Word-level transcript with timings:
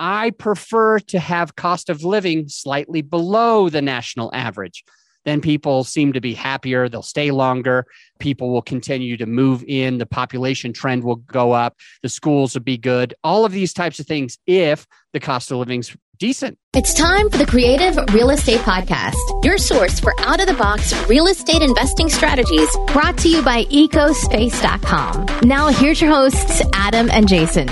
I 0.00 0.30
prefer 0.30 0.98
to 0.98 1.20
have 1.20 1.56
cost 1.56 1.90
of 1.90 2.02
living 2.02 2.48
slightly 2.48 3.02
below 3.02 3.68
the 3.68 3.82
national 3.82 4.30
average. 4.34 4.82
Then 5.26 5.42
people 5.42 5.84
seem 5.84 6.14
to 6.14 6.20
be 6.20 6.32
happier. 6.32 6.88
They'll 6.88 7.02
stay 7.02 7.30
longer. 7.30 7.84
People 8.18 8.50
will 8.50 8.62
continue 8.62 9.18
to 9.18 9.26
move 9.26 9.62
in. 9.68 9.98
The 9.98 10.06
population 10.06 10.72
trend 10.72 11.04
will 11.04 11.16
go 11.16 11.52
up. 11.52 11.76
The 12.02 12.08
schools 12.08 12.54
will 12.54 12.62
be 12.62 12.78
good. 12.78 13.12
All 13.22 13.44
of 13.44 13.52
these 13.52 13.74
types 13.74 14.00
of 14.00 14.06
things 14.06 14.38
if 14.46 14.86
the 15.12 15.20
cost 15.20 15.50
of 15.50 15.58
living's 15.58 15.94
decent. 16.18 16.56
It's 16.74 16.94
time 16.94 17.28
for 17.28 17.36
the 17.36 17.46
Creative 17.46 17.96
Real 18.14 18.30
Estate 18.30 18.60
Podcast, 18.60 19.44
your 19.44 19.58
source 19.58 20.00
for 20.00 20.14
out 20.20 20.40
of 20.40 20.46
the 20.46 20.54
box 20.54 20.94
real 21.08 21.26
estate 21.26 21.62
investing 21.62 22.08
strategies 22.08 22.68
brought 22.88 23.18
to 23.18 23.28
you 23.28 23.42
by 23.42 23.64
ecospace.com. 23.64 25.26
Now, 25.42 25.68
here's 25.68 26.00
your 26.00 26.10
hosts, 26.10 26.62
Adam 26.72 27.10
and 27.10 27.28
Jason. 27.28 27.68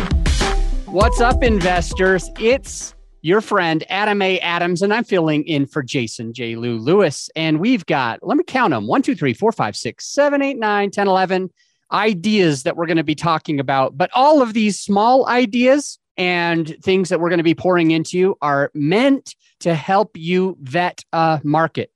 What's 0.92 1.20
up, 1.20 1.42
investors? 1.42 2.30
It's 2.40 2.94
your 3.20 3.42
friend 3.42 3.84
Adam 3.90 4.22
A. 4.22 4.40
Adams, 4.40 4.80
and 4.80 4.94
I'm 4.94 5.04
filling 5.04 5.44
in 5.44 5.66
for 5.66 5.82
Jason 5.82 6.32
J. 6.32 6.56
Lou 6.56 6.78
Lewis. 6.78 7.28
And 7.36 7.60
we've 7.60 7.84
got, 7.84 8.26
let 8.26 8.38
me 8.38 8.44
count 8.44 8.70
them 8.70 8.86
one, 8.86 9.02
two, 9.02 9.14
three, 9.14 9.34
four, 9.34 9.52
five, 9.52 9.76
six, 9.76 10.06
seven, 10.06 10.40
eight, 10.40 10.58
nine, 10.58 10.90
10, 10.90 11.06
11 11.06 11.50
ideas 11.92 12.62
that 12.62 12.74
we're 12.74 12.86
going 12.86 12.96
to 12.96 13.04
be 13.04 13.14
talking 13.14 13.60
about. 13.60 13.98
But 13.98 14.10
all 14.14 14.40
of 14.40 14.54
these 14.54 14.78
small 14.78 15.28
ideas 15.28 15.98
and 16.16 16.74
things 16.82 17.10
that 17.10 17.20
we're 17.20 17.28
going 17.28 17.36
to 17.36 17.44
be 17.44 17.54
pouring 17.54 17.90
into 17.90 18.38
are 18.40 18.70
meant 18.72 19.36
to 19.60 19.74
help 19.74 20.16
you 20.16 20.56
vet 20.62 21.04
a 21.12 21.38
market, 21.44 21.92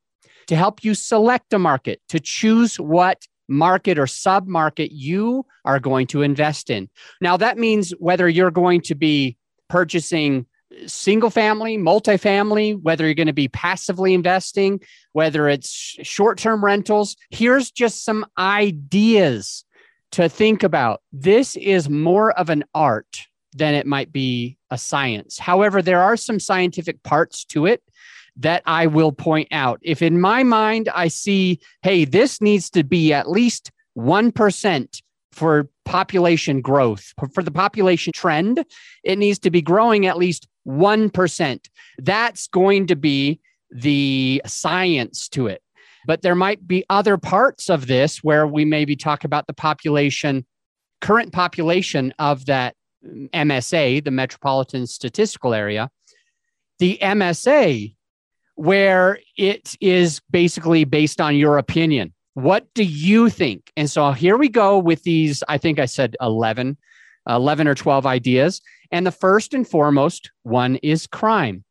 to 0.48 0.54
help 0.54 0.84
you 0.84 0.94
select 0.94 1.54
a 1.54 1.58
market, 1.58 2.02
to 2.10 2.20
choose 2.20 2.78
what 2.78 3.26
market 3.48 3.98
or 3.98 4.06
sub 4.06 4.46
market 4.46 4.92
you 4.92 5.44
are 5.64 5.80
going 5.80 6.06
to 6.08 6.22
invest 6.22 6.70
in. 6.70 6.88
Now, 7.20 7.36
that 7.36 7.58
means 7.58 7.90
whether 7.92 8.28
you're 8.28 8.50
going 8.50 8.80
to 8.82 8.94
be 8.94 9.36
purchasing 9.68 10.46
uh, 10.72 10.86
single 10.86 11.30
family, 11.30 11.76
multifamily, 11.76 12.80
whether 12.80 13.04
you're 13.04 13.14
going 13.14 13.26
to 13.26 13.32
be 13.32 13.48
passively 13.48 14.14
investing, 14.14 14.80
whether 15.12 15.48
it's 15.48 15.68
short 16.02 16.38
term 16.38 16.64
rentals, 16.64 17.16
here's 17.30 17.70
just 17.70 18.04
some 18.04 18.26
ideas 18.38 19.64
to 20.12 20.28
think 20.28 20.62
about. 20.62 21.00
This 21.12 21.56
is 21.56 21.88
more 21.88 22.32
of 22.32 22.50
an 22.50 22.64
art 22.74 23.26
than 23.54 23.74
it 23.74 23.86
might 23.86 24.12
be 24.12 24.56
a 24.70 24.78
science. 24.78 25.38
However, 25.38 25.82
there 25.82 26.00
are 26.02 26.16
some 26.16 26.40
scientific 26.40 27.02
parts 27.02 27.44
to 27.46 27.66
it 27.66 27.82
that 28.36 28.62
I 28.66 28.86
will 28.86 29.12
point 29.12 29.48
out. 29.52 29.80
If 29.82 30.02
in 30.02 30.20
my 30.20 30.42
mind 30.42 30.88
I 30.94 31.08
see, 31.08 31.60
hey, 31.82 32.04
this 32.04 32.40
needs 32.40 32.70
to 32.70 32.82
be 32.82 33.12
at 33.12 33.30
least 33.30 33.70
1% 33.96 35.02
for 35.32 35.68
population 35.84 36.60
growth, 36.60 37.12
for 37.34 37.42
the 37.42 37.50
population 37.50 38.12
trend, 38.14 38.64
it 39.02 39.18
needs 39.18 39.38
to 39.40 39.50
be 39.50 39.62
growing 39.62 40.06
at 40.06 40.16
least 40.16 40.46
1%. 40.66 41.68
That's 41.98 42.48
going 42.48 42.86
to 42.86 42.96
be 42.96 43.40
the 43.70 44.42
science 44.46 45.28
to 45.30 45.46
it. 45.46 45.62
But 46.06 46.22
there 46.22 46.34
might 46.34 46.66
be 46.66 46.84
other 46.90 47.16
parts 47.16 47.70
of 47.70 47.86
this 47.86 48.18
where 48.18 48.46
we 48.46 48.64
maybe 48.64 48.96
talk 48.96 49.24
about 49.24 49.46
the 49.46 49.54
population, 49.54 50.44
current 51.00 51.32
population 51.32 52.12
of 52.18 52.46
that 52.46 52.74
MSA, 53.04 54.04
the 54.04 54.10
Metropolitan 54.10 54.86
Statistical 54.86 55.54
Area. 55.54 55.90
The 56.78 56.98
MSA 57.00 57.94
where 58.62 59.18
it 59.36 59.76
is 59.80 60.20
basically 60.30 60.84
based 60.84 61.20
on 61.20 61.34
your 61.34 61.58
opinion. 61.58 62.12
What 62.34 62.72
do 62.74 62.84
you 62.84 63.28
think? 63.28 63.72
And 63.76 63.90
so 63.90 64.12
here 64.12 64.36
we 64.36 64.48
go 64.48 64.78
with 64.78 65.02
these, 65.02 65.42
I 65.48 65.58
think 65.58 65.80
I 65.80 65.86
said 65.86 66.16
11, 66.20 66.76
11 67.28 67.66
or 67.66 67.74
12 67.74 68.06
ideas. 68.06 68.60
And 68.92 69.04
the 69.04 69.10
first 69.10 69.52
and 69.52 69.68
foremost 69.68 70.30
one 70.44 70.76
is 70.76 71.08
crime. 71.08 71.64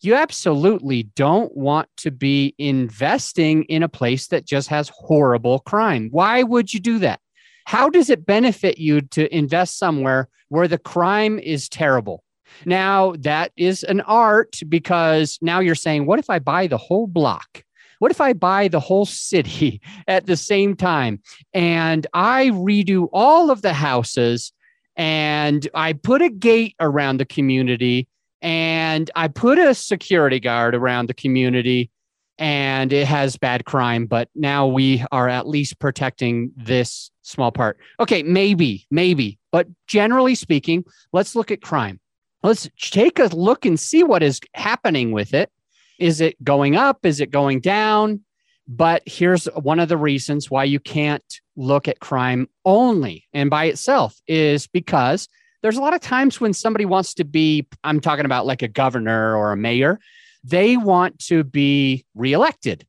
You 0.00 0.14
absolutely 0.14 1.02
don't 1.14 1.54
want 1.54 1.90
to 1.98 2.10
be 2.10 2.54
investing 2.56 3.64
in 3.64 3.82
a 3.82 3.88
place 3.90 4.28
that 4.28 4.46
just 4.46 4.68
has 4.68 4.90
horrible 4.94 5.58
crime. 5.58 6.08
Why 6.10 6.42
would 6.42 6.72
you 6.72 6.80
do 6.80 7.00
that? 7.00 7.20
How 7.66 7.90
does 7.90 8.08
it 8.08 8.24
benefit 8.24 8.78
you 8.78 9.02
to 9.02 9.36
invest 9.36 9.76
somewhere 9.76 10.30
where 10.48 10.68
the 10.68 10.78
crime 10.78 11.38
is 11.38 11.68
terrible? 11.68 12.24
Now, 12.64 13.14
that 13.18 13.52
is 13.56 13.82
an 13.84 14.00
art 14.02 14.60
because 14.68 15.38
now 15.40 15.60
you're 15.60 15.74
saying, 15.74 16.06
what 16.06 16.18
if 16.18 16.30
I 16.30 16.38
buy 16.38 16.66
the 16.66 16.78
whole 16.78 17.06
block? 17.06 17.64
What 18.00 18.10
if 18.10 18.20
I 18.20 18.32
buy 18.32 18.68
the 18.68 18.80
whole 18.80 19.06
city 19.06 19.80
at 20.08 20.26
the 20.26 20.36
same 20.36 20.74
time 20.74 21.20
and 21.52 22.06
I 22.14 22.46
redo 22.46 23.08
all 23.12 23.50
of 23.50 23.62
the 23.62 23.74
houses 23.74 24.52
and 24.96 25.68
I 25.74 25.92
put 25.92 26.22
a 26.22 26.30
gate 26.30 26.74
around 26.80 27.18
the 27.18 27.24
community 27.26 28.08
and 28.42 29.10
I 29.14 29.28
put 29.28 29.58
a 29.58 29.74
security 29.74 30.40
guard 30.40 30.74
around 30.74 31.08
the 31.08 31.14
community 31.14 31.90
and 32.38 32.90
it 32.90 33.06
has 33.06 33.36
bad 33.36 33.66
crime, 33.66 34.06
but 34.06 34.30
now 34.34 34.66
we 34.66 35.04
are 35.12 35.28
at 35.28 35.46
least 35.46 35.78
protecting 35.78 36.52
this 36.56 37.10
small 37.20 37.52
part. 37.52 37.78
Okay, 38.00 38.22
maybe, 38.22 38.86
maybe, 38.90 39.38
but 39.52 39.68
generally 39.86 40.34
speaking, 40.34 40.84
let's 41.12 41.36
look 41.36 41.50
at 41.50 41.60
crime 41.60 42.00
let's 42.42 42.68
take 42.80 43.18
a 43.18 43.26
look 43.26 43.64
and 43.64 43.78
see 43.78 44.02
what 44.02 44.22
is 44.22 44.40
happening 44.54 45.12
with 45.12 45.34
it. 45.34 45.50
Is 45.98 46.20
it 46.20 46.42
going 46.42 46.76
up? 46.76 47.04
Is 47.04 47.20
it 47.20 47.30
going 47.30 47.60
down? 47.60 48.20
But 48.66 49.02
here's 49.04 49.46
one 49.46 49.80
of 49.80 49.88
the 49.88 49.96
reasons 49.96 50.50
why 50.50 50.64
you 50.64 50.78
can't 50.80 51.24
look 51.56 51.88
at 51.88 52.00
crime 52.00 52.48
only 52.64 53.26
and 53.34 53.50
by 53.50 53.64
itself 53.64 54.16
is 54.26 54.66
because 54.68 55.28
there's 55.62 55.76
a 55.76 55.80
lot 55.80 55.94
of 55.94 56.00
times 56.00 56.40
when 56.40 56.54
somebody 56.54 56.84
wants 56.84 57.12
to 57.14 57.24
be, 57.24 57.66
I'm 57.84 58.00
talking 58.00 58.24
about 58.24 58.46
like 58.46 58.62
a 58.62 58.68
governor 58.68 59.36
or 59.36 59.52
a 59.52 59.56
mayor, 59.56 59.98
they 60.42 60.76
want 60.76 61.18
to 61.26 61.44
be 61.44 62.06
reelected. 62.14 62.86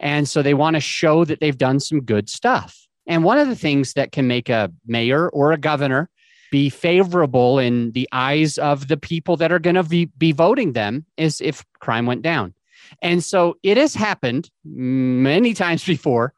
And 0.00 0.28
so 0.28 0.42
they 0.42 0.54
want 0.54 0.74
to 0.74 0.80
show 0.80 1.24
that 1.24 1.40
they've 1.40 1.56
done 1.56 1.80
some 1.80 2.02
good 2.02 2.28
stuff. 2.28 2.76
And 3.06 3.24
one 3.24 3.38
of 3.38 3.48
the 3.48 3.56
things 3.56 3.94
that 3.94 4.12
can 4.12 4.26
make 4.26 4.48
a 4.48 4.72
mayor 4.86 5.28
or 5.28 5.52
a 5.52 5.58
governor 5.58 6.10
be 6.54 6.70
favorable 6.70 7.58
in 7.58 7.90
the 7.90 8.08
eyes 8.12 8.58
of 8.58 8.86
the 8.86 8.96
people 8.96 9.36
that 9.36 9.50
are 9.50 9.58
going 9.58 9.74
to 9.74 9.82
be, 9.82 10.04
be 10.16 10.30
voting 10.30 10.72
them 10.72 11.04
is 11.16 11.40
if 11.40 11.64
crime 11.80 12.06
went 12.06 12.22
down. 12.22 12.54
And 13.02 13.24
so 13.24 13.56
it 13.64 13.76
has 13.76 13.92
happened 13.92 14.52
many 14.64 15.52
times 15.52 15.84
before 15.84 16.32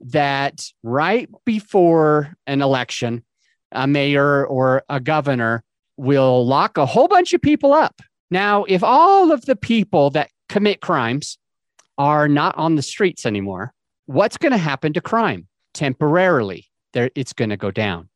that 0.00 0.64
right 0.82 1.28
before 1.44 2.34
an 2.46 2.62
election, 2.62 3.22
a 3.70 3.86
mayor 3.86 4.46
or 4.46 4.84
a 4.88 5.00
governor 5.00 5.62
will 5.98 6.46
lock 6.46 6.78
a 6.78 6.86
whole 6.86 7.06
bunch 7.06 7.34
of 7.34 7.42
people 7.42 7.74
up. 7.74 8.00
Now, 8.30 8.64
if 8.64 8.82
all 8.82 9.30
of 9.30 9.44
the 9.44 9.56
people 9.56 10.08
that 10.12 10.30
commit 10.48 10.80
crimes 10.80 11.36
are 11.98 12.26
not 12.26 12.56
on 12.56 12.76
the 12.76 12.82
streets 12.82 13.26
anymore, 13.26 13.74
what's 14.06 14.38
going 14.38 14.52
to 14.52 14.56
happen 14.56 14.94
to 14.94 15.02
crime 15.02 15.46
temporarily? 15.74 16.70
There, 16.94 17.10
it's 17.14 17.34
going 17.34 17.50
to 17.50 17.58
go 17.58 17.70
down. 17.70 18.08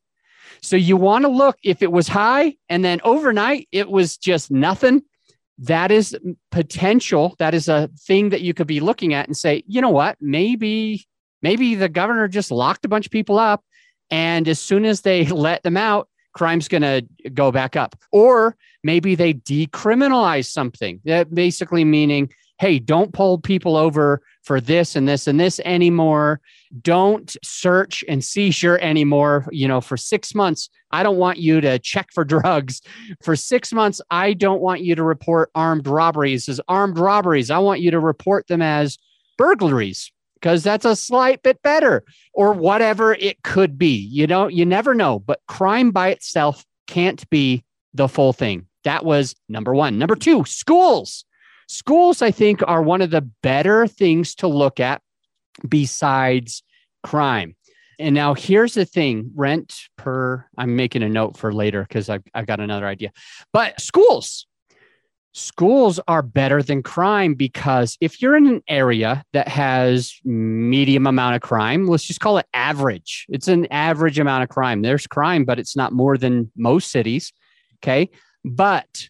So 0.61 0.75
you 0.75 0.97
want 0.97 1.23
to 1.25 1.29
look 1.29 1.57
if 1.63 1.81
it 1.81 1.91
was 1.91 2.07
high 2.07 2.55
and 2.69 2.83
then 2.83 2.99
overnight 3.03 3.67
it 3.71 3.89
was 3.89 4.17
just 4.17 4.51
nothing. 4.51 5.03
That 5.59 5.91
is 5.91 6.17
potential. 6.51 7.35
That 7.39 7.53
is 7.53 7.67
a 7.67 7.89
thing 7.99 8.29
that 8.29 8.41
you 8.41 8.53
could 8.53 8.67
be 8.67 8.79
looking 8.79 9.13
at 9.13 9.27
and 9.27 9.37
say, 9.37 9.63
you 9.67 9.81
know 9.81 9.89
what? 9.89 10.17
Maybe, 10.19 11.05
maybe 11.41 11.75
the 11.75 11.89
governor 11.89 12.27
just 12.27 12.51
locked 12.51 12.85
a 12.85 12.89
bunch 12.89 13.05
of 13.05 13.11
people 13.11 13.37
up. 13.37 13.63
And 14.09 14.47
as 14.47 14.59
soon 14.59 14.85
as 14.85 15.01
they 15.01 15.25
let 15.27 15.63
them 15.63 15.77
out, 15.77 16.09
crime's 16.33 16.67
going 16.67 16.81
to 16.81 17.05
go 17.29 17.51
back 17.51 17.75
up. 17.75 17.95
Or 18.11 18.55
maybe 18.83 19.15
they 19.15 19.35
decriminalize 19.35 20.47
something. 20.47 20.99
That 21.05 21.33
basically 21.33 21.85
meaning, 21.85 22.31
hey, 22.59 22.79
don't 22.79 23.13
pull 23.13 23.39
people 23.39 23.75
over 23.75 24.21
for 24.43 24.61
this 24.61 24.95
and 24.95 25.07
this 25.07 25.27
and 25.27 25.39
this 25.39 25.59
anymore. 25.65 26.39
Don't 26.81 27.35
search 27.43 28.03
and 28.07 28.23
seizure 28.23 28.77
anymore. 28.79 29.47
You 29.51 29.67
know, 29.67 29.81
for 29.81 29.97
six 29.97 30.35
months, 30.35 30.69
I 30.91 31.03
don't 31.03 31.17
want 31.17 31.39
you 31.39 31.61
to 31.61 31.79
check 31.79 32.09
for 32.13 32.23
drugs. 32.25 32.81
For 33.21 33.35
six 33.35 33.73
months, 33.73 34.01
I 34.11 34.33
don't 34.33 34.61
want 34.61 34.81
you 34.81 34.95
to 34.95 35.03
report 35.03 35.49
armed 35.55 35.87
robberies 35.87 36.47
as 36.47 36.61
armed 36.67 36.97
robberies. 36.97 37.51
I 37.51 37.59
want 37.59 37.81
you 37.81 37.91
to 37.91 37.99
report 37.99 38.47
them 38.47 38.61
as 38.61 38.97
burglaries 39.37 40.11
because 40.35 40.61
that's 40.61 40.85
a 40.85 40.95
slight 40.95 41.41
bit 41.41 41.61
better 41.61 42.03
or 42.33 42.53
whatever 42.53 43.13
it 43.13 43.41
could 43.43 43.77
be. 43.77 43.95
You 43.95 44.27
know, 44.27 44.47
you 44.47 44.65
never 44.65 44.93
know, 44.93 45.19
but 45.19 45.41
crime 45.47 45.91
by 45.91 46.09
itself 46.09 46.65
can't 46.87 47.27
be 47.29 47.63
the 47.93 48.07
full 48.07 48.33
thing. 48.33 48.67
That 48.83 49.05
was 49.05 49.35
number 49.47 49.73
one. 49.73 49.97
Number 49.97 50.15
two, 50.15 50.43
schools. 50.45 51.23
Schools, 51.73 52.21
I 52.21 52.29
think, 52.29 52.61
are 52.67 52.83
one 52.83 53.01
of 53.01 53.09
the 53.09 53.21
better 53.41 53.87
things 53.87 54.35
to 54.35 54.47
look 54.47 54.79
at 54.79 55.01
besides 55.67 56.61
crime. 57.01 57.55
And 57.97 58.13
now 58.13 58.35
here's 58.35 58.75
the 58.75 58.85
thing 58.85 59.31
rent 59.33 59.89
per, 59.97 60.45
I'm 60.55 60.75
making 60.75 61.01
a 61.01 61.09
note 61.09 61.35
for 61.35 61.51
later 61.51 61.81
because 61.81 62.09
I've, 62.09 62.21
I've 62.35 62.45
got 62.45 62.59
another 62.59 62.85
idea. 62.85 63.11
But 63.53 63.81
schools, 63.81 64.45
schools 65.31 65.99
are 66.07 66.21
better 66.21 66.61
than 66.61 66.83
crime 66.83 67.33
because 67.33 67.97
if 67.99 68.21
you're 68.21 68.35
in 68.35 68.45
an 68.45 68.61
area 68.67 69.23
that 69.33 69.47
has 69.47 70.13
medium 70.23 71.07
amount 71.07 71.35
of 71.35 71.41
crime 71.41 71.87
let's 71.87 72.03
just 72.03 72.19
call 72.19 72.37
it 72.37 72.45
average 72.53 73.25
it's 73.29 73.47
an 73.47 73.65
average 73.71 74.19
amount 74.19 74.43
of 74.43 74.49
crime 74.49 74.83
there's 74.83 75.07
crime 75.07 75.43
but 75.43 75.57
it's 75.57 75.75
not 75.75 75.91
more 75.91 76.19
than 76.19 76.51
most 76.55 76.91
cities 76.91 77.33
okay 77.79 78.11
but 78.45 79.09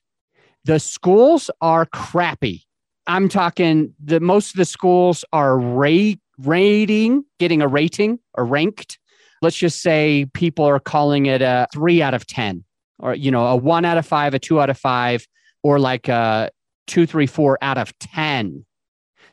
The 0.66 0.80
schools 0.80 1.52
are 1.62 1.86
crappy. 1.86 2.62
I'm 3.08 3.28
talking 3.28 3.94
the 4.04 4.20
most 4.20 4.52
of 4.52 4.58
the 4.58 4.66
schools 4.66 5.26
are 5.34 5.60
rate, 5.60 6.22
rating, 6.40 7.26
getting 7.40 7.62
a 7.62 7.68
rating 7.68 8.20
or 8.34 8.46
ranked. 8.46 8.98
Let's 9.42 9.58
just 9.58 9.82
say 9.82 10.26
people 10.34 10.64
are 10.64 10.80
calling 10.80 11.26
it 11.26 11.42
a 11.42 11.68
three 11.74 12.02
out 12.02 12.14
of 12.14 12.26
10 12.26 12.64
or, 13.00 13.14
you 13.14 13.30
know, 13.30 13.46
a 13.48 13.56
one 13.58 13.84
out 13.84 13.98
of 13.98 14.06
five, 14.06 14.34
a 14.34 14.40
two 14.40 14.62
out 14.62 14.70
of 14.70 14.78
five, 14.78 15.28
or 15.64 15.80
like 15.80 16.08
a 16.08 16.50
two, 16.88 17.06
three, 17.06 17.28
four 17.28 17.58
out 17.62 17.78
of 17.78 17.98
10. 18.00 18.66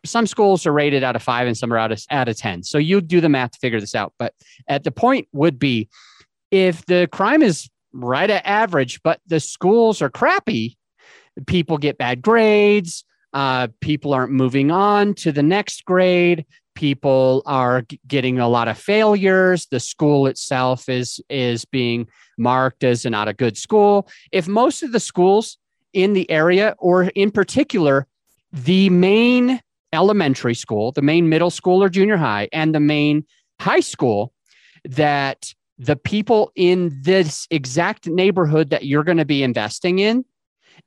Some 0.04 0.26
schools 0.26 0.66
are 0.66 0.72
rated 0.72 1.04
out 1.04 1.14
of 1.14 1.22
five 1.22 1.46
and 1.46 1.56
some 1.56 1.72
are 1.72 1.78
out 1.78 1.92
of, 1.92 2.02
out 2.10 2.28
of 2.28 2.36
10. 2.36 2.64
So 2.64 2.78
you 2.78 3.00
do 3.00 3.20
the 3.20 3.28
math 3.28 3.52
to 3.52 3.58
figure 3.58 3.78
this 3.80 3.94
out. 3.94 4.14
But 4.18 4.34
at 4.66 4.82
the 4.82 4.90
point 4.90 5.28
would 5.32 5.58
be 5.60 5.88
if 6.50 6.84
the 6.86 7.08
crime 7.12 7.42
is 7.42 7.68
right 7.92 8.30
at 8.30 8.44
average, 8.46 9.00
but 9.02 9.20
the 9.26 9.40
schools 9.40 10.02
are 10.02 10.10
crappy, 10.10 10.76
people 11.46 11.78
get 11.78 11.98
bad 11.98 12.22
grades, 12.22 13.04
uh, 13.32 13.68
people 13.80 14.12
aren't 14.12 14.32
moving 14.32 14.70
on 14.70 15.14
to 15.14 15.32
the 15.32 15.42
next 15.42 15.84
grade, 15.84 16.44
people 16.74 17.42
are 17.46 17.82
g- 17.82 18.00
getting 18.06 18.38
a 18.38 18.48
lot 18.48 18.68
of 18.68 18.78
failures, 18.78 19.66
the 19.70 19.80
school 19.80 20.26
itself 20.26 20.88
is 20.88 21.20
is 21.28 21.64
being 21.64 22.06
marked 22.38 22.84
as 22.84 23.04
not 23.04 23.28
a 23.28 23.34
good 23.34 23.56
school. 23.56 24.08
If 24.32 24.48
most 24.48 24.82
of 24.82 24.92
the 24.92 25.00
schools 25.00 25.58
in 25.92 26.12
the 26.12 26.30
area, 26.30 26.74
or 26.78 27.04
in 27.14 27.30
particular, 27.30 28.06
the 28.52 28.90
main 28.90 29.60
elementary 29.92 30.54
school, 30.54 30.92
the 30.92 31.02
main 31.02 31.28
middle 31.28 31.50
school 31.50 31.82
or 31.82 31.88
junior 31.88 32.16
high, 32.16 32.48
and 32.52 32.74
the 32.74 32.80
main 32.80 33.24
high 33.60 33.80
school 33.80 34.32
that 34.84 35.52
the 35.78 35.96
people 35.96 36.52
in 36.54 36.96
this 37.02 37.46
exact 37.50 38.06
neighborhood 38.06 38.70
that 38.70 38.84
you're 38.84 39.04
going 39.04 39.18
to 39.18 39.24
be 39.24 39.42
investing 39.42 39.98
in, 39.98 40.24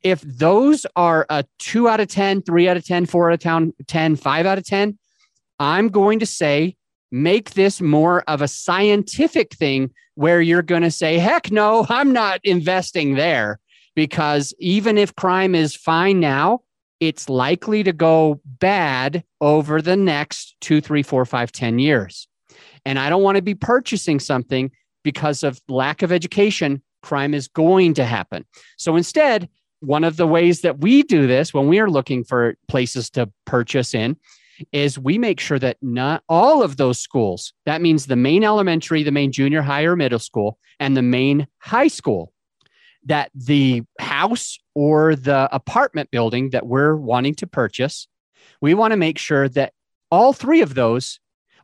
if 0.01 0.21
those 0.21 0.85
are 0.95 1.25
a 1.29 1.45
two 1.59 1.87
out 1.87 1.99
of 1.99 2.07
10, 2.07 2.41
three 2.41 2.67
out 2.67 2.77
of 2.77 2.85
10, 2.85 3.05
four 3.05 3.29
out 3.29 3.33
of 3.33 3.39
10, 3.39 3.73
10 3.87 4.15
five 4.15 4.45
out 4.45 4.57
of 4.57 4.65
10, 4.65 4.97
I'm 5.59 5.89
going 5.89 6.19
to 6.19 6.25
say 6.25 6.75
make 7.11 7.51
this 7.51 7.79
more 7.79 8.21
of 8.23 8.41
a 8.41 8.47
scientific 8.47 9.53
thing 9.53 9.91
where 10.15 10.41
you're 10.41 10.61
going 10.61 10.81
to 10.81 10.91
say, 10.91 11.17
heck 11.17 11.51
no, 11.51 11.85
I'm 11.89 12.11
not 12.11 12.39
investing 12.43 13.15
there 13.15 13.59
because 13.95 14.53
even 14.59 14.97
if 14.97 15.15
crime 15.15 15.55
is 15.55 15.75
fine 15.75 16.19
now, 16.19 16.61
it's 16.99 17.29
likely 17.29 17.83
to 17.83 17.93
go 17.93 18.39
bad 18.45 19.23
over 19.41 19.81
the 19.81 19.95
next 19.95 20.55
two, 20.61 20.81
three, 20.81 21.03
four, 21.03 21.25
five, 21.25 21.51
ten 21.51 21.79
years. 21.79 22.27
And 22.85 22.97
I 22.97 23.09
don't 23.09 23.23
want 23.23 23.35
to 23.35 23.41
be 23.41 23.55
purchasing 23.55 24.19
something 24.19 24.71
because 25.03 25.43
of 25.43 25.61
lack 25.67 26.01
of 26.01 26.11
education. 26.11 26.81
Crime 27.01 27.33
is 27.33 27.47
going 27.47 27.93
to 27.95 28.05
happen. 28.05 28.45
So 28.77 28.95
instead, 28.95 29.49
one 29.83 30.03
of 30.03 30.15
the 30.15 30.27
ways 30.27 30.61
that 30.61 30.79
we 30.79 31.03
do 31.03 31.27
this 31.27 31.53
when 31.53 31.67
we 31.67 31.79
are 31.79 31.89
looking 31.89 32.23
for 32.23 32.55
places 32.67 33.09
to 33.11 33.29
purchase 33.45 33.93
in 33.93 34.17
is 34.71 34.97
we 34.97 35.17
make 35.17 35.39
sure 35.39 35.59
that 35.59 35.77
not 35.81 36.23
all 36.29 36.63
of 36.63 36.77
those 36.77 36.99
schools, 36.99 37.53
that 37.65 37.81
means 37.81 38.05
the 38.05 38.15
main 38.15 38.43
elementary, 38.43 39.03
the 39.03 39.11
main 39.11 39.31
junior 39.31 39.61
high 39.61 39.83
or 39.83 39.95
middle 39.95 40.19
school, 40.19 40.57
and 40.79 40.95
the 40.95 41.01
main 41.01 41.47
high 41.59 41.87
school, 41.87 42.31
that 43.05 43.29
the 43.35 43.83
house 43.99 44.57
or 44.73 45.15
the 45.15 45.49
apartment 45.51 46.09
building 46.11 46.51
that 46.51 46.65
we're 46.65 46.95
wanting 46.95 47.35
to 47.35 47.47
purchase, 47.47 48.07
we 48.61 48.73
want 48.73 48.91
to 48.91 48.97
make 48.97 49.17
sure 49.17 49.49
that 49.49 49.73
all 50.09 50.31
three 50.31 50.61
of 50.61 50.75
those 50.75 51.19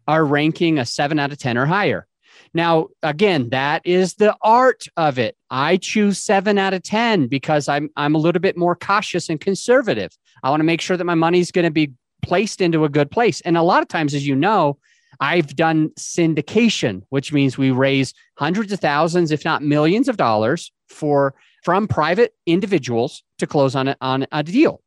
are 0.08 0.26
ranking 0.26 0.80
a 0.80 0.86
seven 0.86 1.20
out 1.20 1.32
of 1.32 1.38
10 1.38 1.58
or 1.58 1.68
higher. 1.68 2.08
Now, 2.54 2.88
again, 3.04 3.50
that 3.50 3.82
is 3.86 4.16
the 4.16 4.36
art 4.42 4.86
of 4.98 5.20
it. 5.20 5.36
I 5.50 5.78
choose 5.78 6.18
seven 6.18 6.58
out 6.58 6.74
of 6.74 6.84
10 6.84 7.28
because 7.28 7.68
I'm, 7.68 7.90
I'm 7.96 8.16
a 8.16 8.20
little 8.20 8.42
bit 8.42 8.58
more 8.58 8.76
cautious 8.76 9.30
and 9.30 9.40
conservative. 9.40 10.18
I 10.44 10.50
want 10.50 10.60
to 10.60 10.66
make 10.66 10.82
sure 10.82 10.98
that 10.98 11.06
my 11.06 11.16
money's 11.16 11.52
going 11.52 11.66
to 11.66 11.72
be 11.72 11.94
placed 12.22 12.62
into 12.62 12.86
a 12.86 12.90
good 12.90 13.12
place. 13.12 13.42
And 13.42 13.58
a 13.58 13.64
lot 13.64 13.82
of 13.82 13.88
times, 13.88 14.14
as 14.14 14.28
you 14.28 14.36
know, 14.36 14.78
I've 15.20 15.56
done 15.56 15.90
syndication, 16.00 17.04
which 17.10 17.34
means 17.34 17.58
we 17.58 17.72
raise 17.72 18.14
hundreds 18.38 18.72
of 18.72 18.80
thousands, 18.80 19.32
if 19.32 19.44
not 19.44 19.62
millions 19.62 20.08
of 20.08 20.18
dollars 20.18 20.72
for 20.88 21.36
from 21.64 21.88
private 21.88 22.34
individuals 22.46 23.24
to 23.38 23.48
close 23.48 23.76
on 23.76 23.90
a, 23.90 23.98
on 24.00 24.26
a 24.32 24.44
deal. 24.44 24.82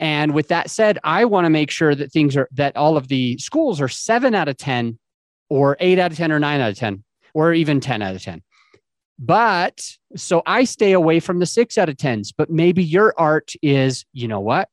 And 0.00 0.34
with 0.34 0.48
that 0.48 0.70
said, 0.70 0.98
I 1.04 1.24
want 1.24 1.44
to 1.44 1.50
make 1.50 1.70
sure 1.70 1.94
that 1.94 2.12
things 2.12 2.36
are 2.36 2.48
that 2.52 2.76
all 2.76 2.96
of 2.96 3.08
the 3.08 3.36
schools 3.38 3.80
are 3.80 3.88
seven 3.88 4.34
out 4.34 4.48
of 4.48 4.56
10 4.56 4.98
or 5.48 5.76
eight 5.80 5.98
out 5.98 6.12
of 6.12 6.18
10 6.18 6.32
or 6.32 6.38
nine 6.38 6.60
out 6.60 6.70
of 6.70 6.78
10 6.78 7.02
or 7.34 7.52
even 7.52 7.80
10 7.80 8.02
out 8.02 8.14
of 8.14 8.22
10. 8.22 8.42
But 9.18 9.84
so 10.16 10.42
I 10.46 10.64
stay 10.64 10.92
away 10.92 11.20
from 11.20 11.40
the 11.40 11.46
six 11.46 11.76
out 11.76 11.88
of 11.88 11.96
10s. 11.96 12.32
But 12.36 12.50
maybe 12.50 12.84
your 12.84 13.14
art 13.18 13.52
is, 13.62 14.04
you 14.12 14.28
know 14.28 14.40
what? 14.40 14.68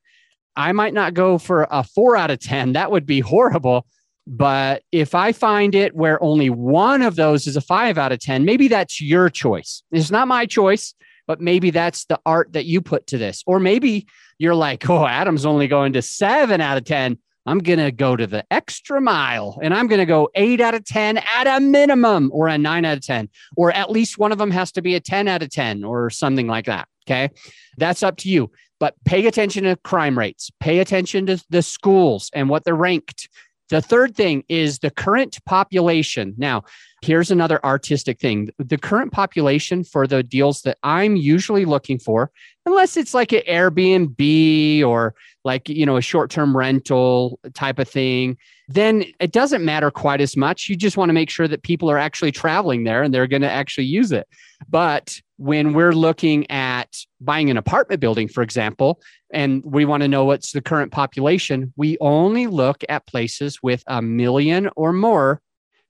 I 0.55 0.71
might 0.71 0.93
not 0.93 1.13
go 1.13 1.37
for 1.37 1.67
a 1.69 1.83
four 1.83 2.15
out 2.15 2.31
of 2.31 2.39
10. 2.39 2.73
That 2.73 2.91
would 2.91 3.05
be 3.05 3.19
horrible. 3.19 3.85
But 4.27 4.83
if 4.91 5.13
I 5.13 5.31
find 5.31 5.75
it 5.75 5.95
where 5.95 6.21
only 6.23 6.49
one 6.49 7.01
of 7.01 7.15
those 7.15 7.45
is 7.45 7.55
a 7.55 7.61
five 7.61 7.97
out 7.97 8.11
of 8.11 8.19
10, 8.19 8.45
maybe 8.45 8.67
that's 8.67 9.01
your 9.01 9.29
choice. 9.29 9.83
It's 9.91 10.09
not 10.09 10.27
my 10.27 10.45
choice, 10.45 10.93
but 11.27 11.41
maybe 11.41 11.69
that's 11.69 12.05
the 12.05 12.19
art 12.25 12.53
that 12.53 12.65
you 12.65 12.81
put 12.81 13.07
to 13.07 13.17
this. 13.17 13.43
Or 13.45 13.59
maybe 13.59 14.07
you're 14.39 14.55
like, 14.55 14.89
oh, 14.89 15.05
Adam's 15.05 15.45
only 15.45 15.67
going 15.67 15.93
to 15.93 16.01
seven 16.01 16.61
out 16.61 16.77
of 16.77 16.85
10. 16.85 17.19
I'm 17.45 17.59
going 17.59 17.79
to 17.79 17.91
go 17.91 18.15
to 18.15 18.25
the 18.25 18.43
extra 18.51 18.99
mile 18.99 19.59
and 19.61 19.73
I'm 19.73 19.87
going 19.87 19.99
to 19.99 20.05
go 20.05 20.29
eight 20.35 20.61
out 20.61 20.73
of 20.73 20.85
10 20.85 21.17
at 21.17 21.47
a 21.47 21.59
minimum 21.59 22.31
or 22.33 22.47
a 22.47 22.57
nine 22.57 22.85
out 22.85 22.97
of 22.97 23.05
10, 23.05 23.29
or 23.55 23.71
at 23.71 23.91
least 23.91 24.17
one 24.17 24.31
of 24.31 24.37
them 24.37 24.51
has 24.51 24.71
to 24.73 24.81
be 24.81 24.95
a 24.95 24.99
10 24.99 25.27
out 25.27 25.43
of 25.43 25.49
10 25.49 25.83
or 25.83 26.09
something 26.09 26.47
like 26.47 26.65
that. 26.65 26.87
Okay. 27.07 27.29
That's 27.77 28.03
up 28.03 28.17
to 28.17 28.29
you. 28.29 28.51
But 28.79 28.95
pay 29.05 29.25
attention 29.27 29.63
to 29.63 29.75
crime 29.77 30.17
rates, 30.17 30.51
pay 30.59 30.79
attention 30.79 31.27
to 31.27 31.43
the 31.49 31.61
schools 31.61 32.29
and 32.33 32.49
what 32.49 32.63
they're 32.63 32.75
ranked. 32.75 33.29
The 33.69 33.81
third 33.81 34.15
thing 34.15 34.43
is 34.47 34.79
the 34.79 34.91
current 34.91 35.39
population. 35.45 36.33
Now, 36.37 36.63
here's 37.05 37.29
another 37.29 37.63
artistic 37.63 38.19
thing. 38.19 38.49
The 38.57 38.77
current 38.77 39.11
population 39.11 39.83
for 39.83 40.07
the 40.07 40.23
deals 40.23 40.61
that 40.63 40.77
I'm 40.81 41.15
usually 41.15 41.65
looking 41.65 41.99
for, 41.99 42.31
unless 42.65 42.97
it's 42.97 43.13
like 43.13 43.31
an 43.31 43.43
Airbnb 43.47 44.83
or 44.83 45.13
like, 45.43 45.69
you 45.69 45.85
know, 45.85 45.97
a 45.97 46.01
short-term 46.01 46.57
rental 46.57 47.39
type 47.53 47.77
of 47.77 47.87
thing, 47.87 48.37
then 48.67 49.05
it 49.19 49.31
doesn't 49.31 49.63
matter 49.63 49.91
quite 49.91 50.19
as 50.19 50.35
much. 50.35 50.67
You 50.67 50.75
just 50.75 50.97
want 50.97 51.09
to 51.09 51.13
make 51.13 51.29
sure 51.29 51.47
that 51.47 51.61
people 51.61 51.91
are 51.91 51.99
actually 51.99 52.31
traveling 52.31 52.83
there 52.83 53.03
and 53.03 53.13
they're 53.13 53.27
going 53.27 53.43
to 53.43 53.51
actually 53.51 53.85
use 53.85 54.11
it. 54.11 54.27
But 54.67 55.21
when 55.37 55.73
we're 55.73 55.91
looking 55.91 56.49
at 56.49 56.97
buying 57.21 57.51
an 57.51 57.57
apartment 57.57 58.01
building, 58.01 58.27
for 58.27 58.41
example, 58.41 58.99
and 59.31 59.63
we 59.63 59.85
want 59.85 60.01
to 60.01 60.07
know 60.07 60.25
what's 60.25 60.53
the 60.53 60.61
current 60.61 60.91
population, 60.91 61.71
we 61.75 61.97
only 61.99 62.47
look 62.47 62.83
at 62.89 63.05
places 63.05 63.59
with 63.61 63.83
a 63.85 64.01
million 64.01 64.69
or 64.75 64.91
more 64.91 65.41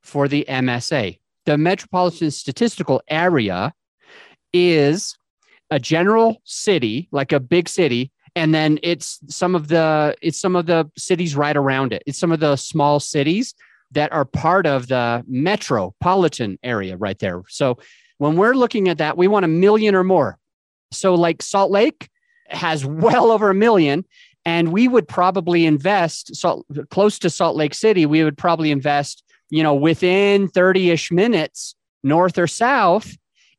for 0.06 0.28
the 0.28 0.46
MSA. 0.48 1.20
The 1.46 1.58
metropolitan 1.58 2.32
statistical 2.32 3.02
area 3.08 3.74
is 4.54 5.18
a 5.70 5.80
general 5.80 6.42
city, 6.46 7.08
like 7.12 7.32
a 7.32 7.40
big 7.40 7.68
city, 7.68 8.12
and 8.36 8.54
then 8.54 8.80
it's 8.84 9.20
some 9.28 9.56
of 9.56 9.68
the 9.68 10.16
it's 10.22 10.40
some 10.40 10.56
of 10.56 10.66
the 10.66 10.90
cities 10.98 11.36
right 11.36 11.56
around 11.56 11.94
it. 11.94 12.04
It's 12.06 12.20
some 12.20 12.32
of 12.32 12.40
the 12.40 12.56
small 12.56 13.00
cities 13.00 13.54
that 13.92 14.12
are 14.12 14.26
part 14.26 14.66
of 14.66 14.88
the 14.88 15.24
metropolitan 15.28 16.60
area 16.64 16.98
right 16.98 17.18
there. 17.20 17.44
So 17.48 17.78
when 18.18 18.36
we're 18.36 18.54
looking 18.54 18.90
at 18.90 18.98
that, 18.98 19.18
we 19.18 19.28
want 19.28 19.46
a 19.46 19.50
million 19.50 19.96
or 19.96 20.04
more. 20.04 20.38
So, 20.92 21.16
like 21.16 21.42
Salt 21.42 21.72
Lake 21.72 22.10
has 22.48 22.86
well 22.86 23.32
over 23.32 23.50
a 23.50 23.56
million, 23.56 24.06
and 24.46 24.72
we 24.72 24.88
would 24.88 25.08
probably 25.08 25.66
invest 25.66 26.36
salt, 26.36 26.66
close 26.90 27.20
to 27.20 27.30
Salt 27.30 27.56
Lake 27.56 27.74
City. 27.74 28.06
We 28.06 28.24
would 28.24 28.38
probably 28.38 28.72
invest, 28.72 29.24
you 29.50 29.64
know, 29.64 29.74
within 29.74 30.48
30 30.48 30.92
ish 30.92 31.12
minutes, 31.12 31.75
north 32.04 32.38
or 32.38 32.48
south. 32.48 33.12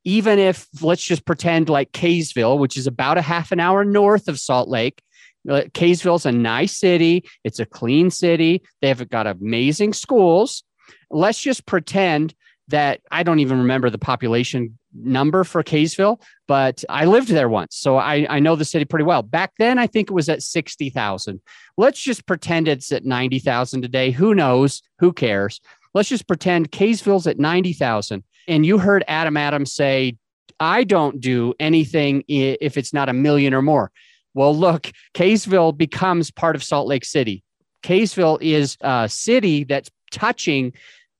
Even 0.04 0.38
if 0.38 0.68
let's 0.82 1.02
just 1.02 1.24
pretend 1.24 1.68
like 1.68 1.90
Kaysville, 1.90 2.60
which 2.60 2.76
is 2.76 2.86
about 2.86 3.18
a 3.18 3.22
half 3.22 3.50
an 3.50 3.58
hour 3.58 3.84
north 3.84 4.28
of 4.28 4.38
Salt 4.38 4.68
Lake, 4.68 5.02
uh, 5.50 5.62
Kaysville's 5.74 6.26
a 6.26 6.32
nice 6.32 6.76
city. 6.76 7.24
It's 7.42 7.58
a 7.58 7.66
clean 7.66 8.10
city. 8.10 8.62
They've 8.80 9.08
got 9.08 9.26
amazing 9.26 9.94
schools. 9.94 10.62
Let's 11.10 11.40
just 11.40 11.66
pretend 11.66 12.35
that 12.68 13.00
I 13.10 13.22
don't 13.22 13.38
even 13.38 13.58
remember 13.58 13.90
the 13.90 13.98
population 13.98 14.78
number 14.92 15.44
for 15.44 15.62
Kaysville, 15.62 16.20
but 16.48 16.82
I 16.88 17.04
lived 17.04 17.28
there 17.28 17.48
once. 17.48 17.76
So 17.76 17.96
I, 17.96 18.26
I 18.28 18.40
know 18.40 18.56
the 18.56 18.64
city 18.64 18.84
pretty 18.84 19.04
well. 19.04 19.22
Back 19.22 19.52
then, 19.58 19.78
I 19.78 19.86
think 19.86 20.10
it 20.10 20.14
was 20.14 20.28
at 20.28 20.42
60,000. 20.42 21.40
Let's 21.76 22.00
just 22.00 22.26
pretend 22.26 22.66
it's 22.66 22.90
at 22.92 23.04
90,000 23.04 23.82
today. 23.82 24.10
Who 24.10 24.34
knows? 24.34 24.82
Who 24.98 25.12
cares? 25.12 25.60
Let's 25.94 26.08
just 26.08 26.26
pretend 26.26 26.72
Kaysville's 26.72 27.26
at 27.26 27.38
90,000. 27.38 28.24
And 28.48 28.66
you 28.66 28.78
heard 28.78 29.04
Adam 29.06 29.36
Adams 29.36 29.72
say, 29.72 30.16
I 30.58 30.84
don't 30.84 31.20
do 31.20 31.54
anything 31.60 32.24
if 32.28 32.76
it's 32.76 32.92
not 32.92 33.08
a 33.08 33.12
million 33.12 33.54
or 33.54 33.62
more. 33.62 33.90
Well, 34.34 34.56
look, 34.56 34.90
Kaysville 35.14 35.76
becomes 35.76 36.30
part 36.30 36.56
of 36.56 36.64
Salt 36.64 36.86
Lake 36.86 37.04
City. 37.04 37.42
Kaysville 37.82 38.38
is 38.40 38.76
a 38.80 39.08
city 39.08 39.64
that's 39.64 39.90
touching 40.10 40.72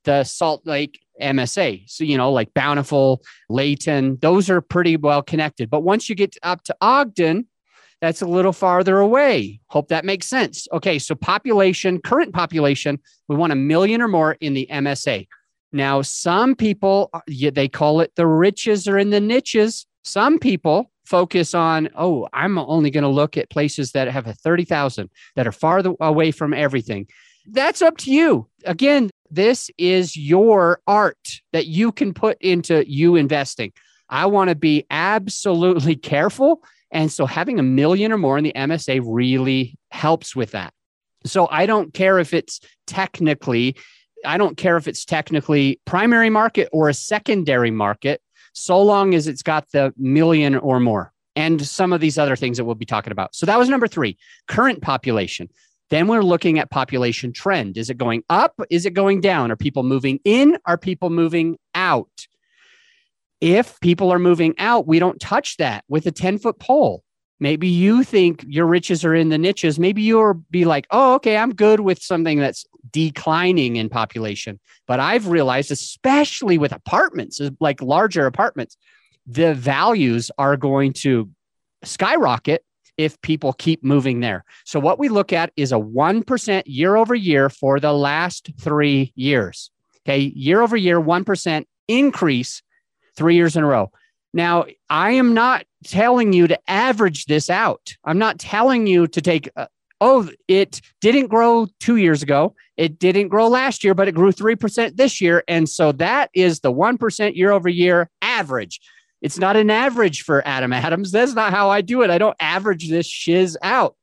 the 0.03 0.23
Salt 0.23 0.65
Lake 0.65 0.99
MSA. 1.21 1.89
So, 1.89 2.03
you 2.03 2.17
know, 2.17 2.31
like 2.31 2.53
Bountiful, 2.53 3.21
Layton, 3.49 4.17
those 4.21 4.49
are 4.49 4.61
pretty 4.61 4.97
well 4.97 5.21
connected. 5.21 5.69
But 5.69 5.81
once 5.81 6.09
you 6.09 6.15
get 6.15 6.35
up 6.43 6.63
to 6.63 6.75
Ogden, 6.81 7.47
that's 8.01 8.21
a 8.21 8.27
little 8.27 8.53
farther 8.53 8.99
away. 8.99 9.59
Hope 9.67 9.87
that 9.89 10.05
makes 10.05 10.27
sense. 10.27 10.67
Okay, 10.71 10.99
so 10.99 11.15
population, 11.15 11.99
current 11.99 12.33
population, 12.33 12.99
we 13.27 13.35
want 13.35 13.53
a 13.53 13.55
million 13.55 14.01
or 14.01 14.07
more 14.07 14.33
in 14.39 14.53
the 14.53 14.67
MSA. 14.71 15.27
Now, 15.71 16.01
some 16.01 16.55
people, 16.55 17.09
uh, 17.13 17.21
they 17.27 17.67
call 17.67 18.01
it 18.01 18.13
the 18.15 18.27
riches 18.27 18.87
are 18.87 18.97
in 18.97 19.09
the 19.09 19.19
niches. 19.19 19.85
Some 20.03 20.39
people 20.39 20.91
focus 21.05 21.53
on, 21.53 21.89
oh, 21.95 22.27
I'm 22.33 22.57
only 22.57 22.91
going 22.91 23.03
to 23.03 23.09
look 23.09 23.37
at 23.37 23.49
places 23.49 23.91
that 23.93 24.07
have 24.07 24.27
a 24.27 24.33
30,000 24.33 25.09
that 25.35 25.47
are 25.47 25.51
far 25.51 25.81
away 25.99 26.31
from 26.31 26.53
everything. 26.53 27.07
That's 27.49 27.81
up 27.81 27.97
to 27.99 28.11
you. 28.11 28.47
Again, 28.65 29.09
this 29.31 29.69
is 29.77 30.15
your 30.15 30.81
art 30.87 31.41
that 31.53 31.67
you 31.67 31.91
can 31.91 32.13
put 32.13 32.37
into 32.41 32.89
you 32.89 33.15
investing. 33.15 33.71
I 34.09 34.25
want 34.25 34.49
to 34.49 34.55
be 34.55 34.85
absolutely 34.89 35.95
careful. 36.13 36.63
And 36.91 37.11
so 37.11 37.25
having 37.25 37.59
a 37.59 37.63
million 37.63 38.11
or 38.11 38.17
more 38.17 38.37
in 38.37 38.43
the 38.43 38.53
MSA 38.55 39.01
really 39.05 39.77
helps 39.91 40.35
with 40.35 40.51
that. 40.51 40.73
So 41.25 41.47
I 41.51 41.65
don't 41.65 41.93
care 41.93 42.19
if 42.19 42.33
it's 42.33 42.61
technically, 42.85 43.75
I 44.25 44.37
don't 44.37 44.55
care 44.55 44.77
if 44.77 44.87
it's 44.87 45.03
technically 45.03 45.81
primary 45.85 46.29
market 46.29 46.69
or 46.71 46.87
a 46.87 46.93
secondary 46.93 47.71
market, 47.71 48.21
so 48.53 48.81
long 48.81 49.13
as 49.13 49.27
it's 49.27 49.43
got 49.43 49.69
the 49.71 49.93
million 49.97 50.55
or 50.55 50.79
more 50.79 51.11
and 51.35 51.63
some 51.65 51.93
of 51.93 52.01
these 52.01 52.17
other 52.17 52.35
things 52.35 52.57
that 52.57 52.65
we'll 52.65 52.75
be 52.75 52.85
talking 52.85 53.11
about. 53.11 53.35
So 53.35 53.45
that 53.45 53.59
was 53.59 53.69
number 53.69 53.87
three, 53.87 54.17
current 54.47 54.81
population. 54.81 55.49
Then 55.89 56.07
we're 56.07 56.21
looking 56.21 56.59
at 56.59 56.69
population 56.69 57.31
trend. 57.31 57.77
Is 57.77 57.89
it 57.89 57.97
going 57.97 58.23
up? 58.29 58.59
Is 58.69 58.85
it 58.85 58.93
going 58.93 59.21
down? 59.21 59.51
Are 59.51 59.55
people 59.55 59.83
moving 59.83 60.19
in? 60.25 60.57
Are 60.65 60.77
people 60.77 61.09
moving 61.09 61.57
out? 61.73 62.27
If 63.39 63.79
people 63.79 64.11
are 64.11 64.19
moving 64.19 64.55
out, 64.57 64.87
we 64.87 64.99
don't 64.99 65.19
touch 65.19 65.57
that 65.57 65.83
with 65.87 66.05
a 66.07 66.11
10 66.11 66.39
foot 66.39 66.59
pole. 66.59 67.03
Maybe 67.39 67.67
you 67.67 68.03
think 68.03 68.43
your 68.47 68.65
riches 68.65 69.05
are 69.05 69.13
in 69.13 69.29
the 69.29 69.37
niches. 69.37 69.77
Maybe 69.77 70.01
you'll 70.01 70.43
be 70.49 70.65
like, 70.65 70.87
oh, 70.89 71.15
okay, 71.15 71.37
I'm 71.37 71.53
good 71.53 71.79
with 71.79 72.01
something 72.01 72.39
that's 72.39 72.65
declining 72.91 73.75
in 73.75 73.89
population. 73.89 74.59
But 74.87 74.99
I've 74.99 75.27
realized, 75.27 75.71
especially 75.71 76.57
with 76.57 76.71
apartments, 76.71 77.39
like 77.59 77.81
larger 77.81 78.25
apartments, 78.25 78.75
the 79.27 79.53
values 79.53 80.31
are 80.39 80.57
going 80.57 80.93
to 80.93 81.29
skyrocket 81.83 82.63
if 82.97 83.19
people 83.21 83.53
keep 83.53 83.83
moving 83.83 84.19
there. 84.19 84.43
So, 84.65 84.79
what 84.79 84.99
we 84.99 85.09
look 85.09 85.31
at 85.31 85.51
is 85.55 85.71
a 85.71 85.75
1% 85.75 86.63
year 86.65 86.95
over 86.95 87.15
year 87.15 87.49
for 87.49 87.79
the 87.79 87.93
last 87.93 88.51
three 88.59 89.13
years. 89.15 89.71
Okay. 90.07 90.31
Year 90.35 90.61
over 90.61 90.77
year, 90.77 91.01
1% 91.01 91.65
increase 91.87 92.61
three 93.15 93.35
years 93.35 93.55
in 93.55 93.63
a 93.63 93.67
row. 93.67 93.91
Now, 94.33 94.65
I 94.89 95.11
am 95.11 95.33
not 95.33 95.65
telling 95.83 96.33
you 96.33 96.47
to 96.47 96.59
average 96.69 97.25
this 97.25 97.49
out. 97.49 97.95
I'm 98.03 98.17
not 98.17 98.39
telling 98.39 98.87
you 98.87 99.07
to 99.07 99.21
take, 99.21 99.49
uh, 99.55 99.67
oh, 99.99 100.29
it 100.47 100.81
didn't 101.01 101.27
grow 101.27 101.67
two 101.79 101.95
years 101.95 102.21
ago. 102.23 102.55
It 102.77 102.99
didn't 102.99 103.29
grow 103.29 103.47
last 103.47 103.83
year, 103.83 103.93
but 103.93 104.07
it 104.07 104.13
grew 104.13 104.31
3% 104.31 104.95
this 104.95 105.19
year. 105.19 105.43
And 105.47 105.67
so 105.67 105.91
that 105.93 106.29
is 106.33 106.59
the 106.59 106.71
1% 106.71 107.35
year 107.35 107.51
over 107.51 107.69
year 107.69 108.09
average. 108.21 108.79
It's 109.21 109.37
not 109.37 109.55
an 109.55 109.69
average 109.69 110.23
for 110.23 110.45
Adam 110.47 110.73
Adams. 110.73 111.11
That's 111.11 111.33
not 111.33 111.51
how 111.51 111.69
I 111.69 111.81
do 111.81 112.01
it. 112.01 112.09
I 112.09 112.17
don't 112.17 112.35
average 112.39 112.89
this 112.89 113.07
shiz 113.07 113.57
out. 113.61 113.95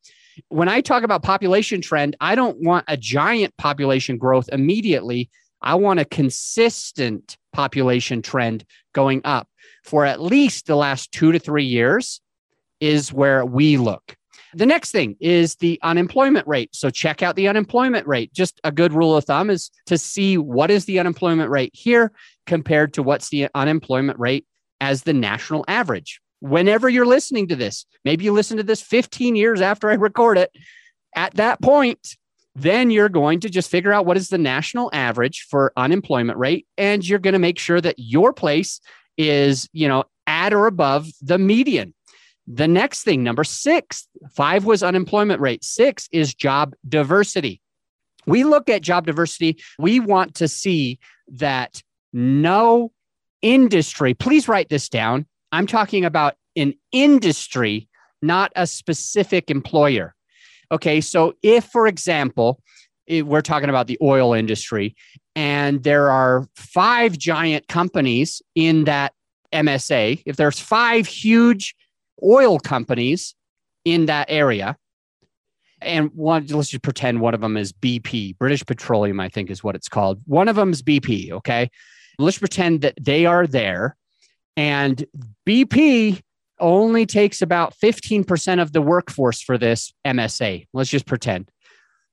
When 0.49 0.69
I 0.69 0.81
talk 0.81 1.05
about 1.05 1.23
population 1.23 1.81
trend, 1.81 2.17
I 2.21 2.35
don't 2.35 2.61
want 2.61 2.85
a 2.89 2.97
giant 2.97 3.57
population 3.57 4.19
growth 4.19 4.49
immediately. 4.53 5.31
I 5.63 5.77
want 5.77 6.01
a 6.01 6.05
consistent 6.05 7.37
population 7.53 8.21
trend 8.21 8.65
going 8.93 9.21
up 9.25 9.49
for 9.85 10.05
at 10.05 10.21
least 10.21 10.67
the 10.67 10.77
last 10.77 11.13
two 11.13 11.31
to 11.31 11.39
three 11.39 11.65
years, 11.65 12.21
is 12.81 13.13
where 13.13 13.45
we 13.45 13.77
look. 13.77 14.17
The 14.55 14.67
next 14.67 14.93
thing 14.93 15.17
is 15.21 15.57
the 15.57 15.79
unemployment 15.83 16.47
rate. 16.47 16.75
So 16.75 16.91
check 16.91 17.23
out 17.23 17.35
the 17.35 17.49
unemployment 17.49 18.07
rate. 18.07 18.33
Just 18.33 18.61
a 18.63 18.71
good 18.71 18.93
rule 18.93 19.17
of 19.17 19.25
thumb 19.25 19.51
is 19.51 19.71
to 19.87 19.99
see 19.99 20.39
what 20.39 20.71
is 20.71 20.85
the 20.85 20.99
unemployment 20.99 21.51
rate 21.51 21.73
here 21.75 22.13
compared 22.47 22.95
to 22.95 23.03
what's 23.03 23.31
the 23.31 23.49
unemployment 23.55 24.19
rate 24.19 24.47
as 24.81 25.03
the 25.03 25.13
national 25.13 25.65
average. 25.69 26.21
Whenever 26.41 26.89
you're 26.89 27.07
listening 27.07 27.49
to 27.49 27.57
this, 27.57 27.87
maybe 28.05 28.25
you 28.25 28.33
listen 28.33 28.57
to 28.57 28.63
this 28.63 28.83
15 28.83 29.37
years 29.37 29.61
after 29.61 29.91
I 29.91 29.95
record 29.95 30.39
it. 30.39 30.51
At 31.15 31.35
that 31.35 31.63
point, 31.63 32.17
then 32.55 32.91
you're 32.91 33.09
going 33.09 33.41
to 33.41 33.51
just 33.51 33.71
figure 33.71 33.93
out 33.93 34.07
what 34.07 34.17
is 34.17 34.29
the 34.29 34.39
national 34.39 34.91
average 34.93 35.47
for 35.51 35.73
unemployment 35.77 36.39
rate 36.39 36.67
and 36.79 37.07
you're 37.07 37.19
going 37.19 37.33
to 37.33 37.39
make 37.39 37.59
sure 37.59 37.81
that 37.81 37.97
your 37.99 38.33
place 38.33 38.81
is, 39.17 39.69
you 39.73 39.89
know, 39.89 40.05
at 40.27 40.53
or 40.53 40.67
above 40.67 41.09
the 41.21 41.39
median. 41.39 41.95
The 42.47 42.69
next 42.69 43.03
thing, 43.03 43.23
number 43.23 43.43
6, 43.43 44.09
5 44.33 44.65
was 44.65 44.83
unemployment 44.83 45.41
rate. 45.41 45.65
6 45.65 46.09
is 46.13 46.35
job 46.35 46.75
diversity. 46.87 47.61
We 48.27 48.45
look 48.45 48.69
at 48.69 48.83
job 48.83 49.07
diversity, 49.07 49.59
we 49.79 50.01
want 50.01 50.37
to 50.37 50.49
see 50.49 50.99
that 51.29 51.83
no 52.13 52.93
industry, 53.45 54.15
please 54.15 54.49
write 54.49 54.71
this 54.71 54.89
down. 54.89 55.27
I'm 55.53 55.67
talking 55.67 56.05
about 56.05 56.35
an 56.57 56.75
industry, 56.91 57.89
not 58.23 58.51
a 58.57 58.67
specific 58.67 59.51
employer. 59.51 60.15
Okay, 60.73 61.01
so 61.01 61.35
if, 61.43 61.67
for 61.67 61.87
example, 61.87 62.59
we're 63.09 63.43
talking 63.43 63.69
about 63.69 63.87
the 63.87 63.99
oil 64.01 64.33
industry, 64.33 64.97
and 65.37 65.83
there 65.83 66.11
are 66.11 66.47
five 66.57 67.19
giant 67.19 67.69
companies 67.69 68.41
in 68.55 68.85
that 68.85 69.13
MSA, 69.53 70.23
if 70.25 70.37
there's 70.37 70.59
five 70.59 71.07
huge 71.07 71.75
oil 72.23 72.59
companies 72.59 73.35
in 73.85 74.07
that 74.07 74.27
area, 74.31 74.77
and 75.83 76.11
one, 76.15 76.47
let's 76.47 76.71
just 76.71 76.83
pretend 76.83 77.21
one 77.21 77.35
of 77.35 77.43
them 77.43 77.59
is 77.59 77.75
BP, 77.75 78.39
British 78.39 78.65
Petroleum, 78.65 79.21
I 79.21 79.29
think 79.29 79.51
is 79.51 79.63
what 79.63 79.75
it's 79.75 79.89
called. 79.89 80.19
One 80.25 80.49
of 80.49 80.57
them 80.57 80.71
is 80.71 80.83
BP, 80.83 81.31
okay? 81.33 81.69
Let's 82.19 82.39
pretend 82.39 82.83
that 82.83 82.95
they 83.01 83.27
are 83.27 83.47
there 83.47 83.97
and 84.57 85.05
BP 85.47 86.21
only 86.61 87.07
takes 87.07 87.43
about 87.43 87.75
15% 87.83 88.63
of 88.63 88.73
the 88.73 88.81
workforce 88.81 89.43
for 89.43 89.59
this 89.59 89.93
MSA. 90.07 90.67
Let's 90.73 90.91
just 90.91 91.07
pretend. 91.07 91.51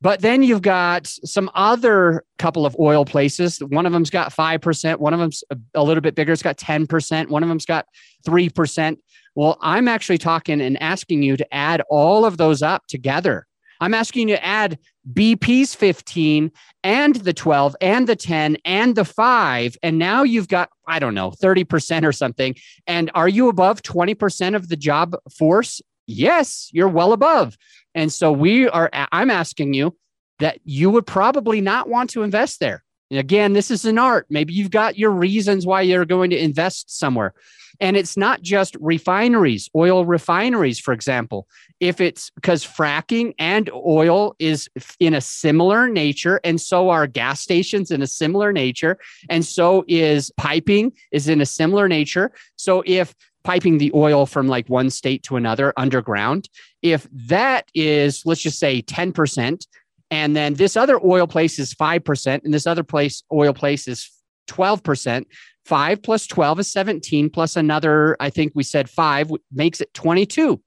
But 0.01 0.21
then 0.21 0.41
you've 0.41 0.63
got 0.63 1.05
some 1.05 1.51
other 1.53 2.23
couple 2.39 2.65
of 2.65 2.75
oil 2.79 3.05
places. 3.05 3.59
One 3.59 3.85
of 3.85 3.93
them's 3.93 4.09
got 4.09 4.33
5%, 4.33 4.97
one 4.97 5.13
of 5.13 5.19
them's 5.19 5.43
a 5.75 5.83
little 5.83 6.01
bit 6.01 6.15
bigger, 6.15 6.33
it's 6.33 6.41
got 6.41 6.57
10%, 6.57 7.29
one 7.29 7.43
of 7.43 7.49
them's 7.49 7.67
got 7.67 7.85
3%. 8.25 8.97
Well, 9.35 9.59
I'm 9.61 9.87
actually 9.87 10.17
talking 10.17 10.59
and 10.59 10.81
asking 10.81 11.21
you 11.21 11.37
to 11.37 11.53
add 11.53 11.83
all 11.89 12.25
of 12.25 12.37
those 12.37 12.63
up 12.63 12.87
together 12.87 13.45
I'm 13.81 13.95
asking 13.95 14.29
you 14.29 14.35
to 14.35 14.45
add 14.45 14.77
BP's 15.11 15.73
15 15.73 16.51
and 16.83 17.15
the 17.15 17.33
12 17.33 17.75
and 17.81 18.07
the 18.07 18.15
10 18.15 18.57
and 18.65 18.95
the 18.95 19.05
5 19.05 19.77
and 19.81 19.97
now 19.97 20.23
you've 20.23 20.47
got 20.47 20.69
I 20.87 20.99
don't 20.99 21.15
know 21.15 21.31
30% 21.31 22.05
or 22.05 22.11
something 22.11 22.55
and 22.85 23.09
are 23.15 23.29
you 23.29 23.49
above 23.49 23.81
20% 23.81 24.55
of 24.55 24.69
the 24.69 24.75
job 24.75 25.15
force? 25.35 25.81
Yes, 26.05 26.69
you're 26.71 26.87
well 26.87 27.13
above. 27.13 27.57
And 27.95 28.11
so 28.13 28.31
we 28.31 28.69
are 28.69 28.89
I'm 28.93 29.31
asking 29.31 29.73
you 29.73 29.97
that 30.39 30.59
you 30.63 30.89
would 30.89 31.07
probably 31.07 31.61
not 31.61 31.89
want 31.89 32.09
to 32.11 32.23
invest 32.23 32.59
there. 32.59 32.83
And 33.11 33.19
again, 33.19 33.51
this 33.51 33.69
is 33.69 33.83
an 33.83 33.99
art. 33.99 34.25
Maybe 34.29 34.53
you've 34.53 34.71
got 34.71 34.97
your 34.97 35.11
reasons 35.11 35.65
why 35.65 35.81
you're 35.81 36.05
going 36.05 36.29
to 36.29 36.41
invest 36.41 36.97
somewhere. 36.97 37.33
And 37.81 37.97
it's 37.97 38.15
not 38.15 38.41
just 38.41 38.77
refineries, 38.79 39.69
oil 39.75 40.05
refineries, 40.05 40.79
for 40.79 40.93
example. 40.93 41.47
If 41.79 41.99
it's 41.99 42.29
because 42.29 42.65
fracking 42.65 43.33
and 43.37 43.69
oil 43.73 44.35
is 44.39 44.69
in 44.99 45.13
a 45.13 45.19
similar 45.19 45.89
nature, 45.89 46.39
and 46.43 46.61
so 46.61 46.89
are 46.89 47.05
gas 47.05 47.41
stations 47.41 47.91
in 47.91 48.01
a 48.01 48.07
similar 48.07 48.53
nature, 48.53 48.97
and 49.29 49.43
so 49.43 49.83
is 49.87 50.31
piping 50.37 50.93
is 51.11 51.27
in 51.27 51.41
a 51.41 51.45
similar 51.45 51.89
nature. 51.89 52.31
So 52.55 52.81
if 52.85 53.13
piping 53.43 53.79
the 53.79 53.91
oil 53.93 54.25
from 54.25 54.47
like 54.47 54.69
one 54.69 54.89
state 54.89 55.23
to 55.23 55.35
another 55.35 55.73
underground, 55.75 56.47
if 56.81 57.07
that 57.11 57.67
is, 57.73 58.25
let's 58.25 58.41
just 58.41 58.59
say 58.59 58.81
10%, 58.83 59.65
and 60.11 60.35
then 60.35 60.55
this 60.55 60.75
other 60.75 60.99
oil 61.03 61.25
place 61.25 61.57
is 61.57 61.73
5%, 61.73 62.43
and 62.43 62.53
this 62.53 62.67
other 62.67 62.83
place, 62.83 63.23
oil 63.31 63.53
place 63.53 63.87
is 63.87 64.11
12%, 64.49 65.25
5 65.65 66.03
plus 66.03 66.27
12 66.27 66.59
is 66.59 66.71
17, 66.71 67.29
plus 67.29 67.55
another, 67.55 68.17
I 68.19 68.29
think 68.29 68.51
we 68.53 68.63
said 68.63 68.89
5 68.89 69.31
makes 69.53 69.79
it 69.79 69.93
22. 69.93 70.61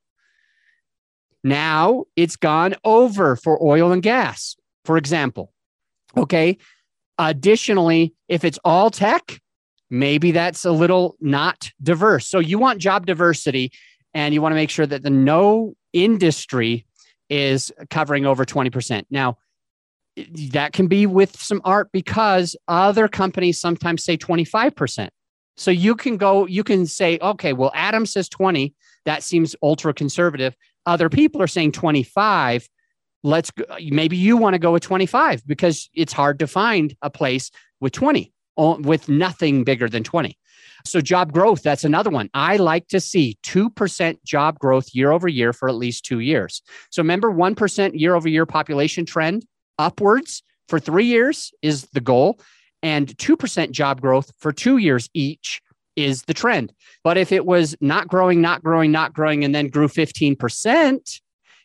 Now 1.45 2.05
it's 2.17 2.37
gone 2.37 2.75
over 2.85 3.37
for 3.37 3.63
oil 3.63 3.93
and 3.93 4.03
gas, 4.03 4.57
for 4.87 4.97
example. 4.97 5.53
Okay. 6.17 6.57
Additionally, 7.19 8.15
if 8.29 8.45
it's 8.45 8.59
all 8.65 8.91
tech, 8.91 9.41
maybe 9.91 10.33
that's 10.33 10.65
a 10.65 10.73
little 10.73 11.17
not 11.21 11.71
diverse. 11.83 12.27
So 12.27 12.39
you 12.39 12.59
want 12.59 12.81
job 12.81 13.05
diversity 13.05 13.73
and 14.15 14.33
you 14.33 14.41
want 14.41 14.53
to 14.53 14.57
make 14.57 14.71
sure 14.71 14.87
that 14.87 15.03
the 15.03 15.11
no 15.11 15.75
industry 15.93 16.87
is 17.29 17.73
covering 17.91 18.27
over 18.27 18.45
20%. 18.45 19.05
Now, 19.11 19.39
that 20.53 20.73
can 20.73 20.87
be 20.87 21.07
with 21.07 21.41
some 21.41 21.61
art 21.65 21.89
because 21.93 22.57
other 22.69 23.09
companies 23.09 23.61
sometimes 23.61 24.05
say 24.05 24.17
25%. 24.17 25.09
So 25.57 25.71
you 25.71 25.95
can 25.95 26.17
go, 26.17 26.47
you 26.47 26.65
can 26.65 26.87
say, 26.87 27.19
okay, 27.21 27.53
well, 27.53 27.73
Adam 27.75 28.07
says 28.07 28.29
20. 28.29 28.75
That 29.05 29.23
seems 29.23 29.57
ultra 29.63 29.93
conservative. 29.93 30.57
other 30.87 31.09
people 31.09 31.41
are 31.41 31.47
saying 31.47 31.73
25 31.73 32.69
let's 33.25 33.51
go, 33.51 33.65
maybe 33.81 34.17
you 34.17 34.37
want 34.37 34.55
to 34.55 34.59
go 34.59 34.71
with 34.71 34.83
25 34.83 35.45
because 35.47 35.89
it's 35.95 36.13
hard 36.13 36.39
to 36.39 36.47
find 36.47 36.95
a 37.03 37.11
place 37.11 37.51
with 37.81 37.93
20 37.93 38.33
with 38.57 39.09
nothing 39.09 39.65
bigger 39.65 39.89
than 39.89 40.05
20 40.05 40.39
so 40.85 41.01
job 41.01 41.33
growth 41.33 41.63
that's 41.63 41.85
another 41.85 42.11
one 42.11 42.29
i 42.35 42.57
like 42.57 42.87
to 42.89 43.01
see 43.01 43.37
2% 43.43 44.23
job 44.25 44.59
growth 44.59 44.89
year 44.93 45.13
over 45.13 45.29
year 45.29 45.53
for 45.53 45.69
at 45.69 45.75
least 45.75 46.05
two 46.05 46.21
years 46.21 46.63
so 46.91 47.03
remember 47.03 47.33
1% 47.33 47.99
year 47.99 48.15
over 48.15 48.29
year 48.29 48.47
population 48.47 49.07
trend 49.07 49.45
upwards 49.79 50.43
for 50.69 50.79
three 50.79 51.07
years 51.07 51.53
is 51.63 51.83
the 51.93 52.01
goal 52.01 52.39
and 52.83 53.17
2% 53.17 53.71
job 53.71 54.01
growth 54.01 54.31
for 54.39 54.53
two 54.53 54.77
years 54.77 55.09
each 55.15 55.61
is 55.97 56.23
the 56.23 56.35
trend 56.35 56.73
but 57.03 57.17
if 57.17 57.33
it 57.33 57.47
was 57.47 57.77
not 57.81 58.09
growing 58.09 58.41
not 58.41 58.63
growing 58.63 58.93
not 58.93 59.13
growing 59.13 59.45
and 59.45 59.55
then 59.55 59.69
grew 59.69 59.89
15% 59.89 61.21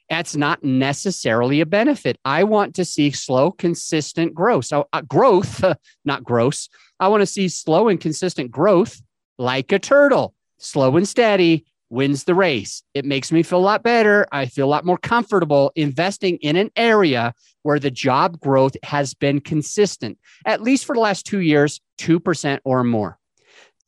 that's 0.09 0.35
not 0.35 0.63
necessarily 0.63 1.61
a 1.61 1.67
benefit. 1.67 2.17
I 2.25 2.43
want 2.43 2.73
to 2.75 2.83
see 2.83 3.11
slow, 3.11 3.51
consistent 3.51 4.33
growth. 4.33 4.65
So, 4.65 4.87
uh, 4.91 5.01
growth, 5.01 5.63
not 6.03 6.23
gross. 6.23 6.67
I 6.99 7.07
want 7.09 7.21
to 7.21 7.27
see 7.27 7.47
slow 7.47 7.89
and 7.89 7.99
consistent 7.99 8.49
growth 8.49 8.99
like 9.39 9.71
a 9.71 9.79
turtle, 9.79 10.35
slow 10.59 10.95
and 10.97 11.07
steady 11.07 11.65
wins 11.89 12.25
the 12.25 12.35
race. 12.35 12.83
It 12.93 13.05
makes 13.05 13.31
me 13.31 13.41
feel 13.41 13.57
a 13.57 13.61
lot 13.61 13.81
better. 13.81 14.27
I 14.31 14.45
feel 14.45 14.67
a 14.67 14.69
lot 14.69 14.85
more 14.85 14.97
comfortable 14.97 15.71
investing 15.75 16.37
in 16.37 16.55
an 16.55 16.69
area 16.75 17.33
where 17.63 17.79
the 17.79 17.89
job 17.89 18.39
growth 18.39 18.75
has 18.83 19.15
been 19.15 19.41
consistent, 19.41 20.19
at 20.45 20.61
least 20.61 20.85
for 20.85 20.93
the 20.93 21.01
last 21.01 21.25
two 21.25 21.39
years, 21.39 21.81
2% 21.97 22.59
or 22.63 22.83
more. 22.83 23.17